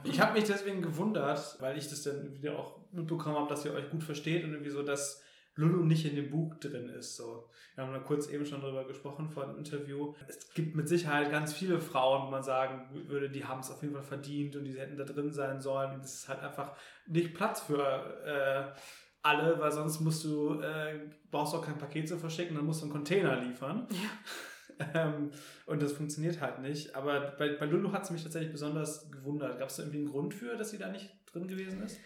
[0.02, 3.72] Ich habe mich deswegen gewundert, weil ich das dann wieder auch mitbekommen habe, dass ihr
[3.72, 5.22] euch gut versteht und irgendwie so, dass
[5.54, 7.14] Lulu nicht in dem Buch drin ist.
[7.14, 7.48] So.
[7.76, 10.14] Wir haben da kurz eben schon darüber gesprochen vor dem Interview.
[10.26, 13.80] Es gibt mit Sicherheit ganz viele Frauen, wo man sagen würde, die haben es auf
[13.82, 15.92] jeden Fall verdient und die hätten da drin sein sollen.
[15.92, 16.76] Und es ist halt einfach
[17.06, 17.84] nicht Platz für
[18.24, 18.80] äh,
[19.22, 21.00] alle, weil sonst musst du, äh,
[21.30, 23.86] brauchst du auch kein Paket zu verschicken, dann musst du einen Container liefern.
[23.90, 24.94] Ja.
[24.94, 25.30] ähm,
[25.66, 26.94] und das funktioniert halt nicht.
[26.94, 29.58] Aber bei, bei Lulu hat es mich tatsächlich besonders gewundert.
[29.58, 31.98] Gab es da irgendwie einen Grund für, dass sie da nicht drin gewesen ist?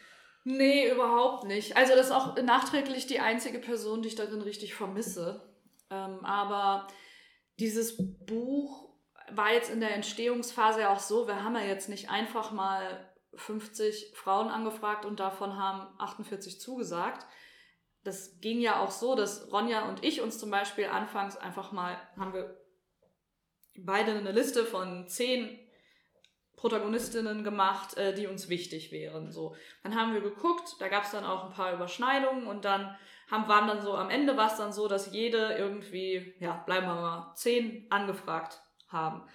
[0.44, 1.76] Nee, überhaupt nicht.
[1.76, 5.42] Also das ist auch nachträglich die einzige Person, die ich darin richtig vermisse.
[5.90, 6.86] Ähm, aber
[7.58, 7.96] dieses
[8.26, 8.90] Buch
[9.32, 13.08] war jetzt in der Entstehungsphase ja auch so, wir haben ja jetzt nicht einfach mal
[13.36, 17.26] 50 Frauen angefragt und davon haben 48 zugesagt.
[18.02, 21.96] Das ging ja auch so, dass Ronja und ich uns zum Beispiel anfangs einfach mal,
[22.18, 22.60] haben wir
[23.76, 25.58] beide eine Liste von zehn
[26.56, 29.32] Protagonistinnen gemacht, äh, die uns wichtig wären.
[29.32, 32.96] So, dann haben wir geguckt, da gab es dann auch ein paar Überschneidungen und dann
[33.30, 36.86] haben, waren dann so am Ende war es dann so, dass jede irgendwie, ja, bleiben
[36.86, 39.26] wir mal, zehn angefragt haben.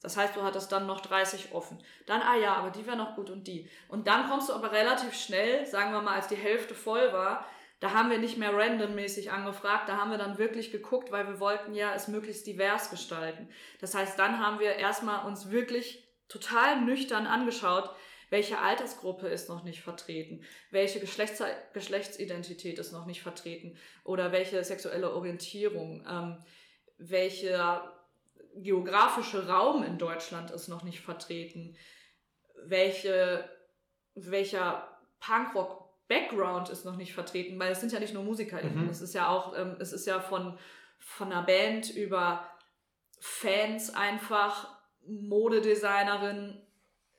[0.00, 1.82] Das heißt, du hattest dann noch 30 offen.
[2.06, 3.68] Dann, ah ja, aber die wäre noch gut und die.
[3.88, 7.44] Und dann kommst du aber relativ schnell, sagen wir mal, als die Hälfte voll war,
[7.80, 11.38] da haben wir nicht mehr randommäßig angefragt, da haben wir dann wirklich geguckt, weil wir
[11.38, 13.48] wollten ja es möglichst divers gestalten.
[13.80, 17.90] Das heißt, dann haben wir erstmal uns wirklich total nüchtern angeschaut,
[18.30, 21.42] welche Altersgruppe ist noch nicht vertreten, welche Geschlechts
[21.72, 26.44] Geschlechtsidentität ist noch nicht vertreten oder welche sexuelle Orientierung, ähm,
[26.98, 27.97] welcher
[28.62, 31.76] geografische Raum in Deutschland ist noch nicht vertreten,
[32.64, 33.48] welche,
[34.14, 38.90] welcher Punkrock Background ist noch nicht vertreten, weil es sind ja nicht nur MusikerInnen, mhm.
[38.90, 40.58] es ist ja auch, ähm, es ist ja von,
[40.98, 42.48] von einer Band über
[43.20, 44.74] Fans einfach,
[45.06, 46.60] Modedesignerin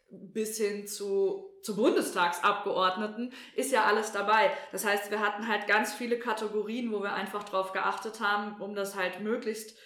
[0.09, 4.51] bis hin zu, zu Bundestagsabgeordneten, ist ja alles dabei.
[4.71, 8.75] Das heißt, wir hatten halt ganz viele Kategorien, wo wir einfach drauf geachtet haben, um
[8.75, 9.77] das halt möglichst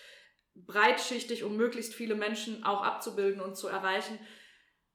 [0.55, 4.19] breitschichtig, um möglichst viele Menschen auch abzubilden und zu erreichen,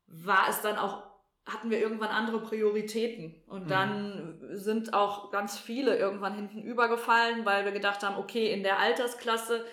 [0.06, 1.08] war es dann auch
[1.48, 3.42] hatten wir irgendwann andere Prioritäten.
[3.46, 3.68] Und mhm.
[3.68, 8.78] dann sind auch ganz viele irgendwann hinten übergefallen, weil wir gedacht haben, okay, in der
[8.78, 9.64] Altersklasse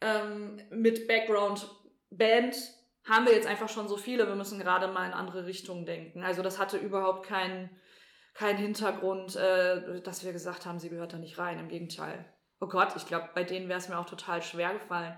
[0.00, 1.68] ähm, mit Background
[2.10, 2.56] Band
[3.04, 6.22] haben wir jetzt einfach schon so viele, wir müssen gerade mal in andere Richtungen denken.
[6.22, 7.70] Also das hatte überhaupt keinen
[8.34, 11.58] kein Hintergrund, äh, dass wir gesagt haben, sie gehört da nicht rein.
[11.58, 12.24] Im Gegenteil.
[12.60, 15.16] Oh Gott, ich glaube, bei denen wäre es mir auch total schwer gefallen,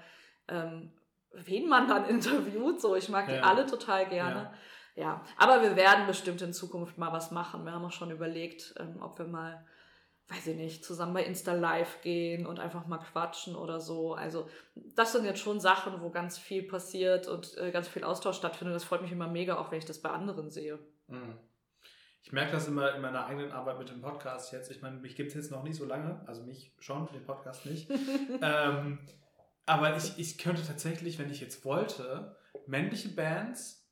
[0.49, 0.93] ähm,
[1.32, 2.80] wen man dann interviewt.
[2.80, 3.36] So, ich mag ja.
[3.36, 4.43] die alle total gerne.
[4.43, 4.55] Ja.
[4.97, 7.64] Ja, aber wir werden bestimmt in Zukunft mal was machen.
[7.64, 9.64] Wir haben auch schon überlegt, ähm, ob wir mal,
[10.28, 14.14] weiß ich nicht, zusammen bei Insta Live gehen und einfach mal quatschen oder so.
[14.14, 18.36] Also das sind jetzt schon Sachen, wo ganz viel passiert und äh, ganz viel Austausch
[18.36, 18.74] stattfindet.
[18.74, 20.78] Das freut mich immer mega, auch wenn ich das bei anderen sehe.
[21.07, 21.38] Mhm.
[22.23, 24.71] Ich merke das immer in meiner eigenen Arbeit mit dem Podcast jetzt.
[24.71, 27.64] Ich meine, mich gibt es jetzt noch nicht so lange, also mich schon, den Podcast
[27.66, 27.91] nicht.
[28.43, 28.99] ähm,
[29.66, 33.89] aber ich, ich könnte tatsächlich, wenn ich jetzt wollte, männliche Bands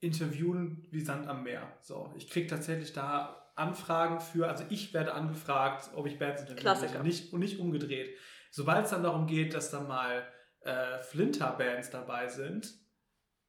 [0.00, 1.72] interviewen wie Sand am Meer.
[1.80, 7.02] So, ich kriege tatsächlich da Anfragen für, also ich werde angefragt, ob ich Bands interviewen
[7.02, 8.16] nicht und nicht umgedreht.
[8.50, 10.26] Sobald es dann darum geht, dass da mal
[10.60, 12.74] äh, Flinter-Bands dabei sind,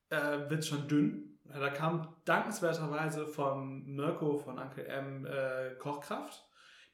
[0.09, 1.32] äh, wird es schon dünn.
[1.53, 6.45] Da kam dankenswerterweise von Mirko von Uncle M äh, Kochkraft,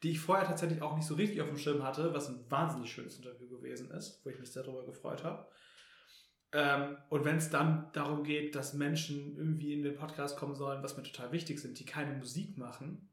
[0.04, 2.92] die ich vorher tatsächlich auch nicht so richtig auf dem Schirm hatte, was ein wahnsinnig
[2.92, 5.48] schönes Interview gewesen ist, wo ich mich sehr darüber gefreut habe.
[6.52, 10.82] Ähm, und wenn es dann darum geht, dass Menschen irgendwie in den Podcast kommen sollen,
[10.84, 13.10] was mir total wichtig sind, die keine Musik machen,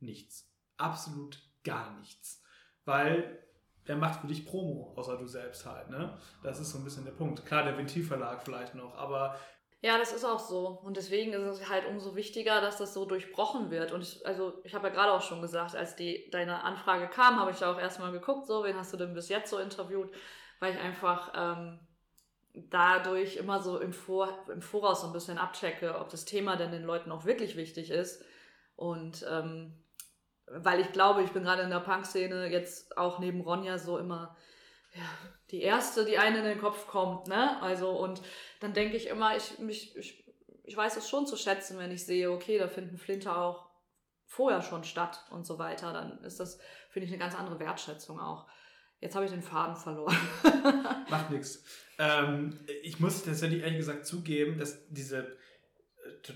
[0.00, 0.50] nichts.
[0.76, 2.42] Absolut gar nichts.
[2.84, 3.38] Weil
[3.84, 6.18] wer macht für dich Promo, außer du selbst halt, ne?
[6.42, 7.46] Das ist so ein bisschen der Punkt.
[7.46, 9.36] Klar, der Ventilverlag vielleicht noch, aber.
[9.82, 10.80] Ja, das ist auch so.
[10.84, 13.90] Und deswegen ist es halt umso wichtiger, dass das so durchbrochen wird.
[13.92, 17.40] Und ich, also, ich habe ja gerade auch schon gesagt, als die, deine Anfrage kam,
[17.40, 20.08] habe ich da auch erstmal geguckt, so, wen hast du denn bis jetzt so interviewt?
[20.60, 21.80] Weil ich einfach, ähm,
[22.54, 26.70] dadurch immer so im, Vor im Voraus so ein bisschen abchecke, ob das Thema denn
[26.70, 28.24] den Leuten auch wirklich wichtig ist.
[28.76, 29.74] Und ähm,
[30.46, 34.36] weil ich glaube, ich bin gerade in der Punk-Szene jetzt auch neben Ronja so immer
[34.94, 35.04] ja,
[35.50, 37.60] die erste, die einem in den Kopf kommt, ne?
[37.62, 38.22] Also und
[38.60, 40.24] dann denke ich immer, ich, mich, ich,
[40.64, 43.70] ich weiß es schon zu schätzen, wenn ich sehe, okay, da finden Flinter auch
[44.26, 45.92] vorher schon statt und so weiter.
[45.92, 46.58] Dann ist das,
[46.90, 48.46] finde ich, eine ganz andere Wertschätzung auch.
[49.00, 50.16] Jetzt habe ich den Faden verloren.
[51.10, 51.64] Macht nichts.
[51.98, 55.36] Ähm, ich muss tatsächlich ehrlich gesagt zugeben, dass diese,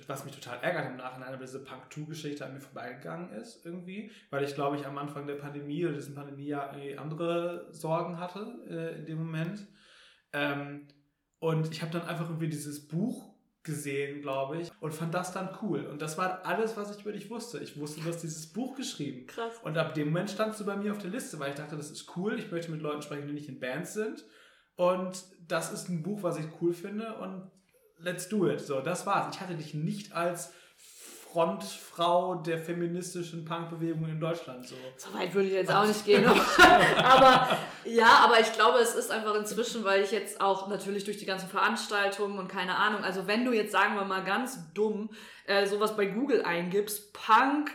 [0.06, 4.44] was mich total ärgert im Nachhinein, aber diese Punk-2-Geschichte an mir vorbeigegangen ist irgendwie, weil
[4.44, 9.06] ich glaube, ich am Anfang der Pandemie oder diesen Pandemiejahr andere Sorgen hatte äh, in
[9.06, 9.66] dem Moment.
[10.32, 10.86] Ähm,
[11.38, 13.34] und ich habe dann einfach irgendwie dieses Buch
[13.66, 15.86] gesehen, glaube ich, und fand das dann cool.
[15.86, 17.58] Und das war alles, was ich über dich wusste.
[17.58, 19.26] Ich wusste, du hast dieses Buch geschrieben.
[19.26, 19.52] Krass.
[19.62, 21.90] Und ab dem Moment standst du bei mir auf der Liste, weil ich dachte, das
[21.90, 22.38] ist cool.
[22.38, 24.24] Ich möchte mit Leuten sprechen, die nicht in Bands sind.
[24.76, 27.50] Und das ist ein Buch, was ich cool finde und
[27.98, 28.60] let's do it.
[28.60, 29.34] So, das war's.
[29.34, 30.52] Ich hatte dich nicht als
[31.32, 34.66] Frontfrau der feministischen Punkbewegung in Deutschland.
[34.66, 36.24] So, so weit würde ich jetzt auch nicht gehen.
[36.96, 41.18] aber ja, aber ich glaube, es ist einfach inzwischen, weil ich jetzt auch natürlich durch
[41.18, 45.10] die ganzen Veranstaltungen und keine Ahnung, also wenn du jetzt sagen wir mal ganz dumm
[45.46, 47.70] äh, sowas bei Google eingibst, Punk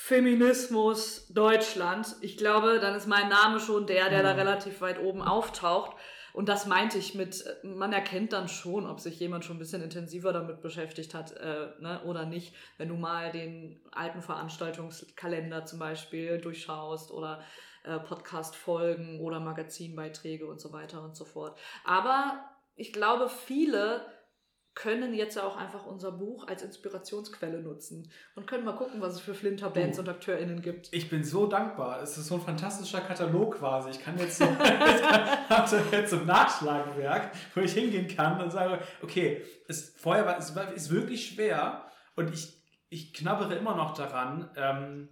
[0.00, 2.14] Feminismus Deutschland.
[2.20, 4.24] Ich glaube, dann ist mein Name schon der, der mhm.
[4.24, 5.96] da relativ weit oben auftaucht.
[6.32, 9.82] Und das meinte ich mit, man erkennt dann schon, ob sich jemand schon ein bisschen
[9.82, 15.78] intensiver damit beschäftigt hat äh, ne, oder nicht, wenn du mal den alten Veranstaltungskalender zum
[15.78, 17.42] Beispiel durchschaust oder
[17.84, 21.58] äh, Podcast-Folgen oder Magazinbeiträge und so weiter und so fort.
[21.84, 22.44] Aber
[22.76, 24.06] ich glaube, viele
[24.78, 29.20] können jetzt auch einfach unser Buch als Inspirationsquelle nutzen und können mal gucken, was es
[29.20, 30.88] für Flinter-Bands und AkteurInnen gibt.
[30.92, 32.00] Ich bin so dankbar.
[32.00, 33.90] Es ist so ein fantastischer Katalog quasi.
[33.90, 34.44] Ich kann jetzt so,
[35.90, 40.50] jetzt so ein Nachschlagewerk, wo ich hingehen kann und sage, okay, es, vorher war es
[40.76, 45.08] ist wirklich schwer und ich, ich knabbere immer noch daran, ähm,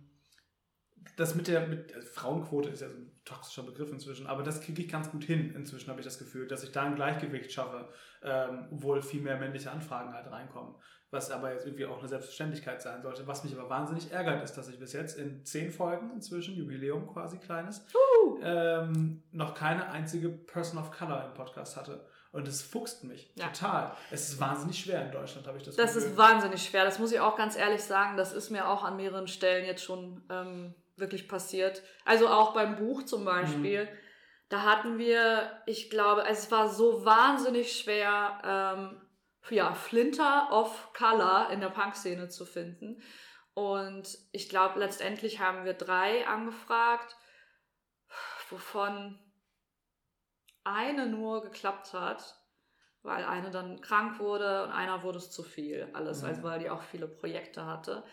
[1.16, 4.61] das mit der mit, also Frauenquote ist ja so ein toxischer Begriff inzwischen, aber das
[4.61, 7.52] kriege ich ganz gut hin inzwischen, habe ich das Gefühl, dass ich da ein Gleichgewicht
[7.52, 7.88] schaffe,
[8.22, 10.74] ähm, obwohl viel mehr männliche Anfragen halt reinkommen.
[11.11, 13.26] Was aber jetzt irgendwie auch eine Selbstverständlichkeit sein sollte.
[13.28, 17.07] Was mich aber wahnsinnig ärgert, ist, dass ich bis jetzt in zehn Folgen inzwischen, Jubiläum
[17.07, 18.38] quasi kleines, uh.
[18.42, 22.04] ähm, noch keine einzige Person of Color im Podcast hatte.
[22.32, 23.46] Und es fuchst mich ja.
[23.46, 23.92] total.
[24.11, 26.11] Es ist wahnsinnig schwer in Deutschland, habe ich das Das Gefühl.
[26.11, 26.84] ist wahnsinnig schwer.
[26.84, 28.16] Das muss ich auch ganz ehrlich sagen.
[28.16, 31.82] Das ist mir auch an mehreren Stellen jetzt schon ähm, wirklich passiert.
[32.05, 33.84] Also auch beim Buch zum Beispiel.
[33.84, 33.99] Mhm.
[34.49, 39.03] Da hatten wir, ich glaube, es war so wahnsinnig schwer, ähm,
[39.51, 43.03] ja, Flinter of Color in der Punk-Szene zu finden.
[43.55, 47.16] Und ich glaube, letztendlich haben wir drei angefragt,
[48.51, 49.18] wovon
[50.64, 52.36] eine nur geklappt hat,
[53.03, 55.88] weil eine dann krank wurde und einer wurde es zu viel.
[55.92, 56.28] Alles, mhm.
[56.28, 58.05] also weil die auch viele Projekte hatte.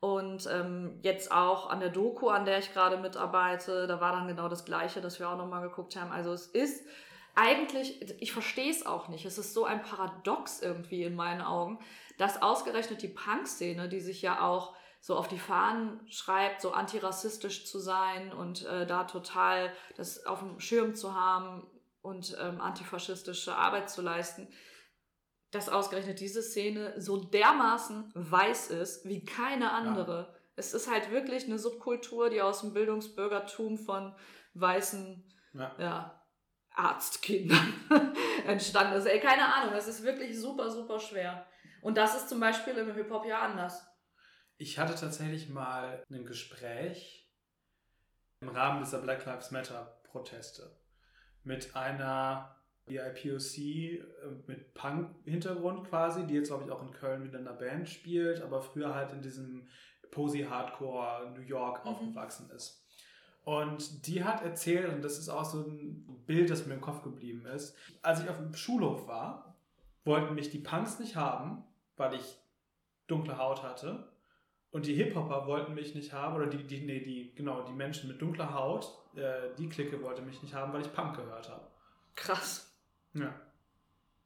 [0.00, 4.28] Und ähm, jetzt auch an der Doku, an der ich gerade mitarbeite, da war dann
[4.28, 6.10] genau das Gleiche, dass wir auch nochmal geguckt haben.
[6.10, 6.86] Also es ist
[7.34, 9.26] eigentlich, ich verstehe es auch nicht.
[9.26, 11.78] Es ist so ein Paradox irgendwie in meinen Augen,
[12.16, 17.66] dass ausgerechnet die Punk-Szene, die sich ja auch so auf die Fahnen schreibt, so antirassistisch
[17.66, 21.66] zu sein und äh, da total das auf dem Schirm zu haben
[22.02, 24.48] und ähm, antifaschistische Arbeit zu leisten,
[25.50, 30.28] dass ausgerechnet diese Szene so dermaßen weiß ist wie keine andere.
[30.32, 30.34] Ja.
[30.56, 34.14] Es ist halt wirklich eine Subkultur, die aus dem Bildungsbürgertum von
[34.54, 35.74] weißen ja.
[35.78, 36.22] Ja,
[36.74, 37.74] Arztkindern
[38.46, 39.06] entstanden ist.
[39.06, 41.46] Ey, keine Ahnung, es ist wirklich super, super schwer.
[41.82, 43.86] Und das ist zum Beispiel im Hip-Hop ja anders.
[44.58, 47.30] Ich hatte tatsächlich mal ein Gespräch
[48.40, 50.78] im Rahmen dieser Black Lives Matter Proteste
[51.42, 54.02] mit einer die IPOC äh,
[54.46, 58.42] mit Punk-Hintergrund quasi, die jetzt, glaube ich, auch in Köln wieder in einer Band spielt,
[58.42, 59.68] aber früher halt in diesem
[60.10, 61.90] Posy-Hardcore New York mhm.
[61.90, 62.84] aufgewachsen ist.
[63.44, 67.02] Und die hat erzählt, und das ist auch so ein Bild, das mir im Kopf
[67.02, 69.56] geblieben ist, als ich auf dem Schulhof war,
[70.04, 71.64] wollten mich die Punks nicht haben,
[71.96, 72.38] weil ich
[73.06, 74.12] dunkle Haut hatte.
[74.70, 78.08] Und die Hip-Hopper wollten mich nicht haben, oder die, die, nee, die, genau, die Menschen
[78.08, 81.66] mit dunkler Haut, äh, die Clique wollte mich nicht haben, weil ich Punk gehört habe.
[82.14, 82.69] Krass.
[83.14, 83.34] Ja.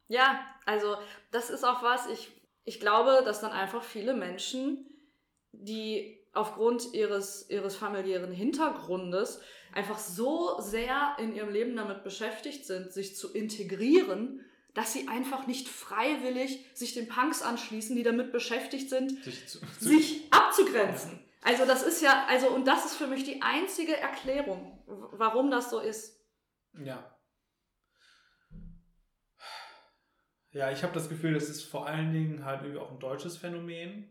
[0.08, 0.96] Ja, also
[1.30, 2.30] das ist auch was, ich,
[2.64, 4.86] ich glaube, dass dann einfach viele Menschen,
[5.52, 9.40] die aufgrund ihres, ihres familiären Hintergrundes
[9.72, 15.46] einfach so sehr in ihrem Leben damit beschäftigt sind, sich zu integrieren, dass sie einfach
[15.46, 21.20] nicht freiwillig sich den Punks anschließen, die damit beschäftigt sind, sich, zu, sich abzugrenzen.
[21.42, 25.70] Also das ist ja, also und das ist für mich die einzige Erklärung, warum das
[25.70, 26.20] so ist.
[26.82, 27.13] Ja,
[30.54, 33.36] Ja, ich habe das Gefühl, das ist vor allen Dingen halt irgendwie auch ein deutsches
[33.36, 34.08] Phänomen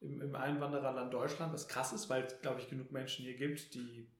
[0.00, 3.74] im, im Einwandererland Deutschland, was krass ist, weil es, glaube ich, genug Menschen hier gibt,
[3.74, 4.10] die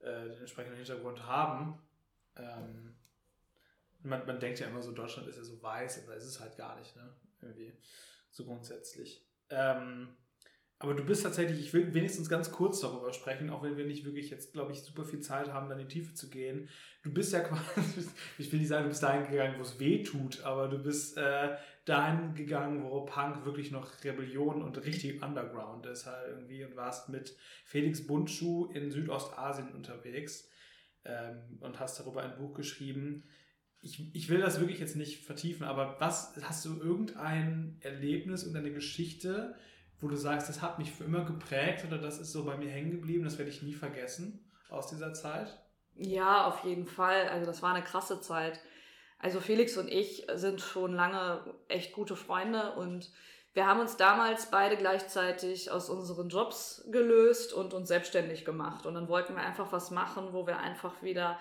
[0.00, 1.82] äh, den entsprechenden Hintergrund haben.
[2.36, 2.94] Ähm,
[4.02, 6.58] man, man denkt ja immer so, Deutschland ist ja so weiß, aber es ist halt
[6.58, 7.16] gar nicht, ne?
[7.40, 7.72] Irgendwie
[8.30, 9.26] so grundsätzlich.
[9.48, 10.14] Ähm,
[10.82, 14.04] aber du bist tatsächlich, ich will wenigstens ganz kurz darüber sprechen, auch wenn wir nicht
[14.04, 16.68] wirklich jetzt, glaube ich, super viel Zeit haben, dann in die Tiefe zu gehen.
[17.04, 20.02] Du bist ja quasi, ich will nicht sagen, du bist dahin gegangen, wo es weh
[20.02, 25.86] tut, aber du bist äh, dahin gegangen, wo Punk wirklich noch Rebellion und richtig Underground
[25.86, 30.48] ist halt irgendwie und warst mit Felix Bundschuh in Südostasien unterwegs
[31.04, 33.22] ähm, und hast darüber ein Buch geschrieben.
[33.82, 38.72] Ich, ich will das wirklich jetzt nicht vertiefen, aber was, hast du irgendein Erlebnis, irgendeine
[38.72, 39.54] Geschichte,
[40.02, 42.68] wo du sagst, das hat mich für immer geprägt oder das ist so bei mir
[42.68, 45.58] hängen geblieben, das werde ich nie vergessen aus dieser Zeit?
[45.94, 47.28] Ja, auf jeden Fall.
[47.28, 48.60] Also das war eine krasse Zeit.
[49.18, 53.12] Also Felix und ich sind schon lange echt gute Freunde und
[53.54, 58.86] wir haben uns damals beide gleichzeitig aus unseren Jobs gelöst und uns selbstständig gemacht.
[58.86, 61.38] Und dann wollten wir einfach was machen, wo wir einfach wieder,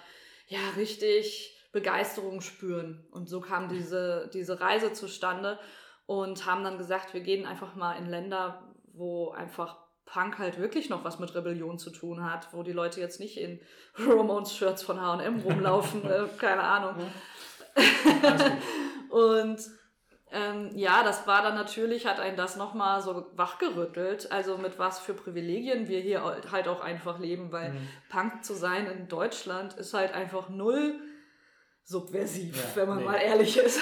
[0.48, 3.08] ja, richtig Begeisterung spüren.
[3.12, 5.58] Und so kam diese, diese Reise zustande
[6.06, 10.90] und haben dann gesagt, wir gehen einfach mal in Länder, wo einfach Punk halt wirklich
[10.90, 13.62] noch was mit Rebellion zu tun hat, wo die Leute jetzt nicht in
[13.96, 16.96] Ramones-Shirts von H&M rumlaufen, äh, keine Ahnung.
[19.10, 19.60] und
[20.34, 25.00] ähm, ja, das war dann natürlich, hat einen das nochmal so wachgerüttelt, also mit was
[25.00, 27.88] für Privilegien wir hier halt auch einfach leben, weil mhm.
[28.10, 31.00] Punk zu sein in Deutschland ist halt einfach null
[31.84, 33.06] subversiv, ja, wenn man nee.
[33.06, 33.80] mal ehrlich ist.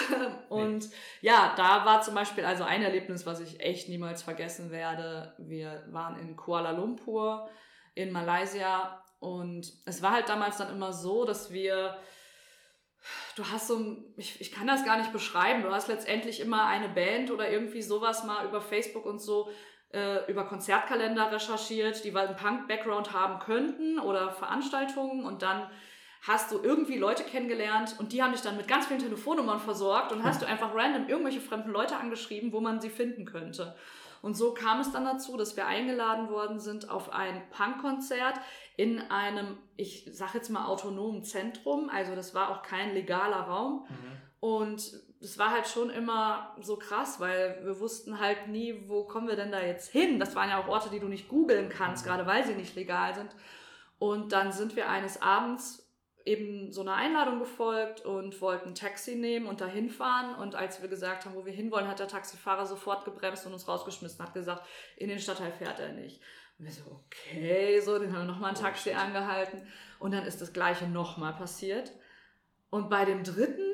[0.49, 0.95] Und nee.
[1.21, 5.35] ja, da war zum Beispiel also ein Erlebnis, was ich echt niemals vergessen werde.
[5.37, 7.49] Wir waren in Kuala Lumpur
[7.95, 11.99] in Malaysia und es war halt damals dann immer so, dass wir
[13.35, 16.65] du hast so ein, ich, ich kann das gar nicht beschreiben, du hast letztendlich immer
[16.65, 19.49] eine Band oder irgendwie sowas mal über Facebook und so
[19.93, 25.69] äh, über Konzertkalender recherchiert, die einen Punk-Background haben könnten oder Veranstaltungen und dann
[26.21, 30.11] hast du irgendwie Leute kennengelernt und die haben dich dann mit ganz vielen Telefonnummern versorgt
[30.11, 33.75] und hast du einfach random irgendwelche fremden Leute angeschrieben, wo man sie finden könnte.
[34.21, 38.35] Und so kam es dann dazu, dass wir eingeladen worden sind auf ein Punkkonzert
[38.75, 41.89] in einem, ich sag jetzt mal, autonomen Zentrum.
[41.89, 43.85] Also das war auch kein legaler Raum.
[43.87, 44.21] Mhm.
[44.41, 49.27] Und es war halt schon immer so krass, weil wir wussten halt nie, wo kommen
[49.27, 50.19] wir denn da jetzt hin.
[50.19, 52.09] Das waren ja auch Orte, die du nicht googeln kannst, mhm.
[52.09, 53.29] gerade weil sie nicht legal sind.
[53.99, 55.88] Und dann sind wir eines Abends
[56.25, 60.35] eben so einer Einladung gefolgt und wollten ein Taxi nehmen und dahin fahren.
[60.35, 63.67] Und als wir gesagt haben, wo wir hinwollen, hat der Taxifahrer sofort gebremst und uns
[63.67, 64.65] rausgeschmissen, hat gesagt,
[64.97, 66.21] in den Stadtteil fährt er nicht.
[66.57, 69.65] Und wir so, okay, so, den haben wir nochmal ein Taxi angehalten.
[69.97, 71.91] Und dann ist das Gleiche nochmal passiert.
[72.69, 73.69] Und bei dem dritten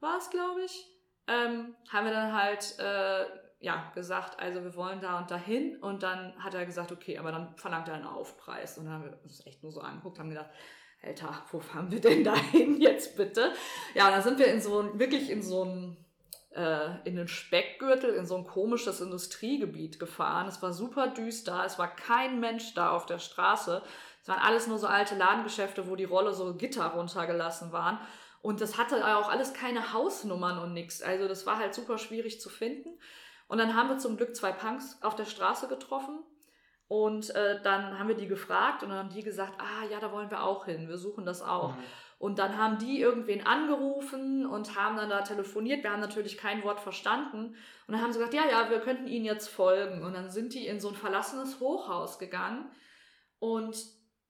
[0.00, 0.88] war es, glaube ich,
[1.28, 3.26] ähm, haben wir dann halt, äh,
[3.60, 5.76] ja, gesagt, also wir wollen da und dahin.
[5.76, 8.78] Und dann hat er gesagt, okay, aber dann verlangt er einen Aufpreis.
[8.78, 10.50] Und dann haben wir uns echt nur so angeguckt, haben gedacht,
[11.02, 13.52] Alter, wo fahren wir denn dahin jetzt bitte?
[13.94, 15.96] Ja, da sind wir in so wirklich in so ein
[16.54, 20.46] äh, in den Speckgürtel in so ein komisches Industriegebiet gefahren.
[20.46, 23.82] Es war super düster, es war kein Mensch da auf der Straße.
[24.22, 27.98] Es waren alles nur so alte Ladengeschäfte, wo die Rolle so Gitter runtergelassen waren.
[28.40, 31.02] Und das hatte auch alles keine Hausnummern und nichts.
[31.02, 32.90] Also das war halt super schwierig zu finden.
[33.48, 36.20] Und dann haben wir zum Glück zwei Punks auf der Straße getroffen.
[36.92, 40.12] Und äh, dann haben wir die gefragt und dann haben die gesagt, ah ja, da
[40.12, 41.74] wollen wir auch hin, wir suchen das auch.
[41.74, 41.82] Mhm.
[42.18, 45.82] Und dann haben die irgendwen angerufen und haben dann da telefoniert.
[45.82, 47.56] Wir haben natürlich kein Wort verstanden.
[47.86, 50.02] Und dann haben sie gesagt, ja, ja, wir könnten ihnen jetzt folgen.
[50.04, 52.70] Und dann sind die in so ein verlassenes Hochhaus gegangen.
[53.38, 53.74] Und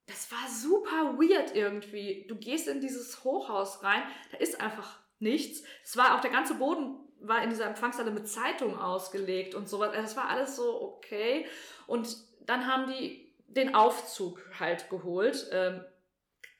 [0.06, 2.26] das war super weird irgendwie.
[2.28, 5.62] Du gehst in dieses Hochhaus rein, da ist einfach nichts.
[5.82, 9.92] Es war auch der ganze Boden war in dieser Empfangshalle mit Zeitung ausgelegt und sowas.
[9.92, 11.46] Das war alles so okay.
[11.86, 12.16] Und
[12.46, 15.48] dann haben die den Aufzug halt geholt.
[15.52, 15.84] Ähm,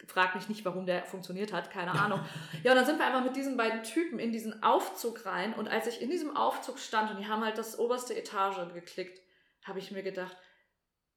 [0.08, 2.20] Frag mich nicht, warum der funktioniert hat, keine Ahnung.
[2.64, 5.54] Ja, und dann sind wir einfach mit diesen beiden Typen in diesen Aufzug rein.
[5.54, 9.20] Und als ich in diesem Aufzug stand und die haben halt das oberste Etage geklickt,
[9.62, 10.36] habe ich mir gedacht,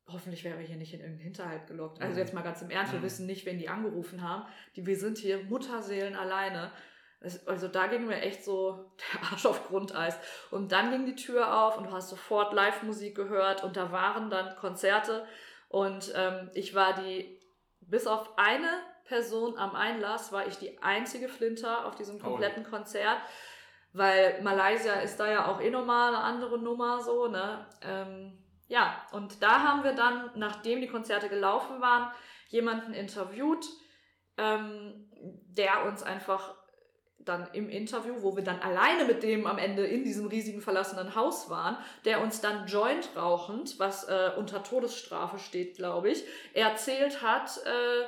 [0.08, 2.00] hoffentlich wären wir hier nicht in irgendeinen Hinterhalt gelockt.
[2.00, 2.20] Also mhm.
[2.20, 3.06] jetzt mal ganz im Ernst, wir mhm.
[3.06, 4.48] wissen nicht, wen die angerufen haben.
[4.76, 6.72] Die, wir sind hier Mutterseelen alleine.
[7.46, 10.18] Also da ging mir echt so der Arsch auf Grundeis.
[10.52, 14.30] Und dann ging die Tür auf und du hast sofort Live-Musik gehört und da waren
[14.30, 15.26] dann Konzerte.
[15.70, 17.40] Und ähm, ich war die
[17.82, 18.70] bis auf eine
[19.06, 22.70] Person am Einlass war ich die einzige Flinter auf diesem kompletten oh.
[22.70, 23.20] Konzert,
[23.94, 27.68] weil Malaysia ist da ja auch eh nochmal eine andere Nummer so, ne?
[27.82, 28.38] Ähm,
[28.68, 32.12] ja, und da haben wir dann, nachdem die Konzerte gelaufen waren,
[32.50, 33.68] jemanden interviewt,
[34.38, 36.56] ähm, der uns einfach
[37.26, 41.16] dann im Interview, wo wir dann alleine mit dem am Ende in diesem riesigen verlassenen
[41.16, 46.24] Haus waren, der uns dann joint rauchend, was äh, unter Todesstrafe steht, glaube ich,
[46.54, 48.06] erzählt hat, äh,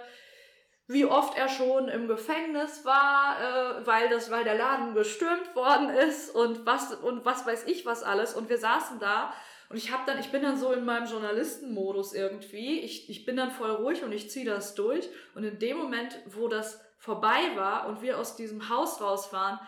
[0.88, 3.38] wie oft er schon im Gefängnis war,
[3.82, 7.86] äh, weil das, weil der Laden gestürmt worden ist und was und was weiß ich
[7.86, 8.34] was alles.
[8.34, 9.34] Und wir saßen da
[9.70, 12.80] und ich habe dann, ich bin dann so in meinem Journalistenmodus irgendwie.
[12.80, 15.10] Ich, ich bin dann voll ruhig und ich ziehe das durch.
[15.36, 19.60] Und in dem Moment, wo das vorbei war und wir aus diesem Haus raus waren,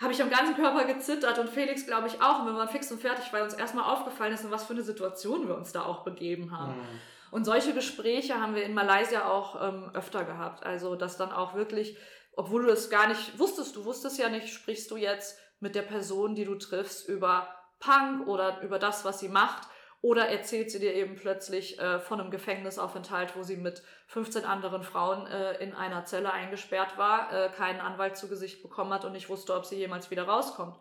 [0.00, 2.40] habe ich am ganzen Körper gezittert und Felix, glaube ich, auch.
[2.40, 4.82] Und wir waren fix und fertig, weil uns erstmal aufgefallen ist, in was für eine
[4.82, 6.76] Situation wir uns da auch begeben haben.
[6.76, 7.00] Mhm.
[7.30, 10.64] Und solche Gespräche haben wir in Malaysia auch ähm, öfter gehabt.
[10.64, 11.96] Also, dass dann auch wirklich,
[12.36, 15.82] obwohl du das gar nicht wusstest, du wusstest ja nicht, sprichst du jetzt mit der
[15.82, 17.48] Person, die du triffst, über
[17.78, 19.68] Punk oder über das, was sie macht.
[20.04, 24.82] Oder erzählt sie dir eben plötzlich äh, von einem Gefängnisaufenthalt, wo sie mit 15 anderen
[24.82, 29.12] Frauen äh, in einer Zelle eingesperrt war, äh, keinen Anwalt zu Gesicht bekommen hat und
[29.12, 30.76] nicht wusste, ob sie jemals wieder rauskommt.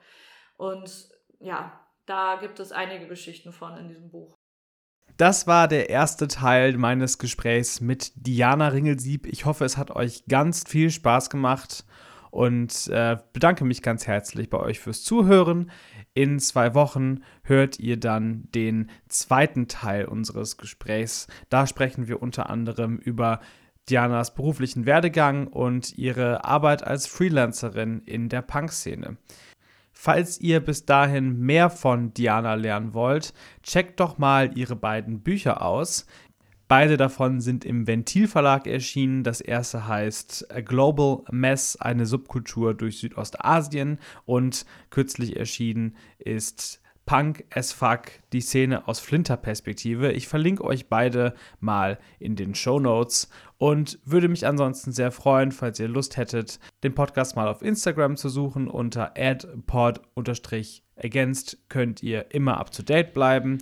[0.58, 1.08] Und
[1.40, 4.38] ja, da gibt es einige Geschichten von in diesem Buch.
[5.16, 9.26] Das war der erste Teil meines Gesprächs mit Diana Ringelsieb.
[9.28, 11.86] Ich hoffe, es hat euch ganz viel Spaß gemacht
[12.30, 15.72] und äh, bedanke mich ganz herzlich bei euch fürs Zuhören.
[16.16, 21.28] In zwei Wochen hört ihr dann den zweiten Teil unseres Gesprächs.
[21.50, 23.40] Da sprechen wir unter anderem über
[23.90, 29.18] Dianas beruflichen Werdegang und ihre Arbeit als Freelancerin in der Punk-Szene.
[29.92, 33.34] Falls ihr bis dahin mehr von Diana lernen wollt,
[33.64, 36.06] checkt doch mal ihre beiden Bücher aus.
[36.68, 39.24] Beide davon sind im Ventilverlag erschienen.
[39.24, 47.44] Das erste heißt A Global Mess, eine Subkultur durch Südostasien und kürzlich erschienen ist Punk
[47.54, 50.14] as Fuck, die Szene aus Flinter-Perspektive.
[50.14, 55.52] Ich verlinke euch beide mal in den Show Notes und würde mich ansonsten sehr freuen,
[55.52, 58.70] falls ihr Lust hättet, den Podcast mal auf Instagram zu suchen.
[58.70, 63.58] Unter adpod-against könnt ihr immer up to date bleiben.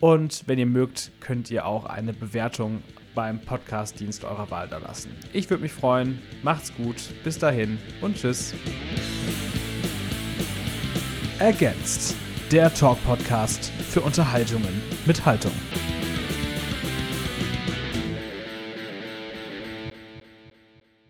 [0.00, 2.82] Und wenn ihr mögt, könnt ihr auch eine Bewertung
[3.14, 5.10] beim Podcast-Dienst eurer Wahl da lassen.
[5.32, 6.20] Ich würde mich freuen.
[6.42, 6.96] Macht's gut.
[7.22, 8.54] Bis dahin und tschüss.
[11.38, 12.16] Ergänzt.
[12.50, 15.52] Der Talk-Podcast für Unterhaltungen mit Haltung.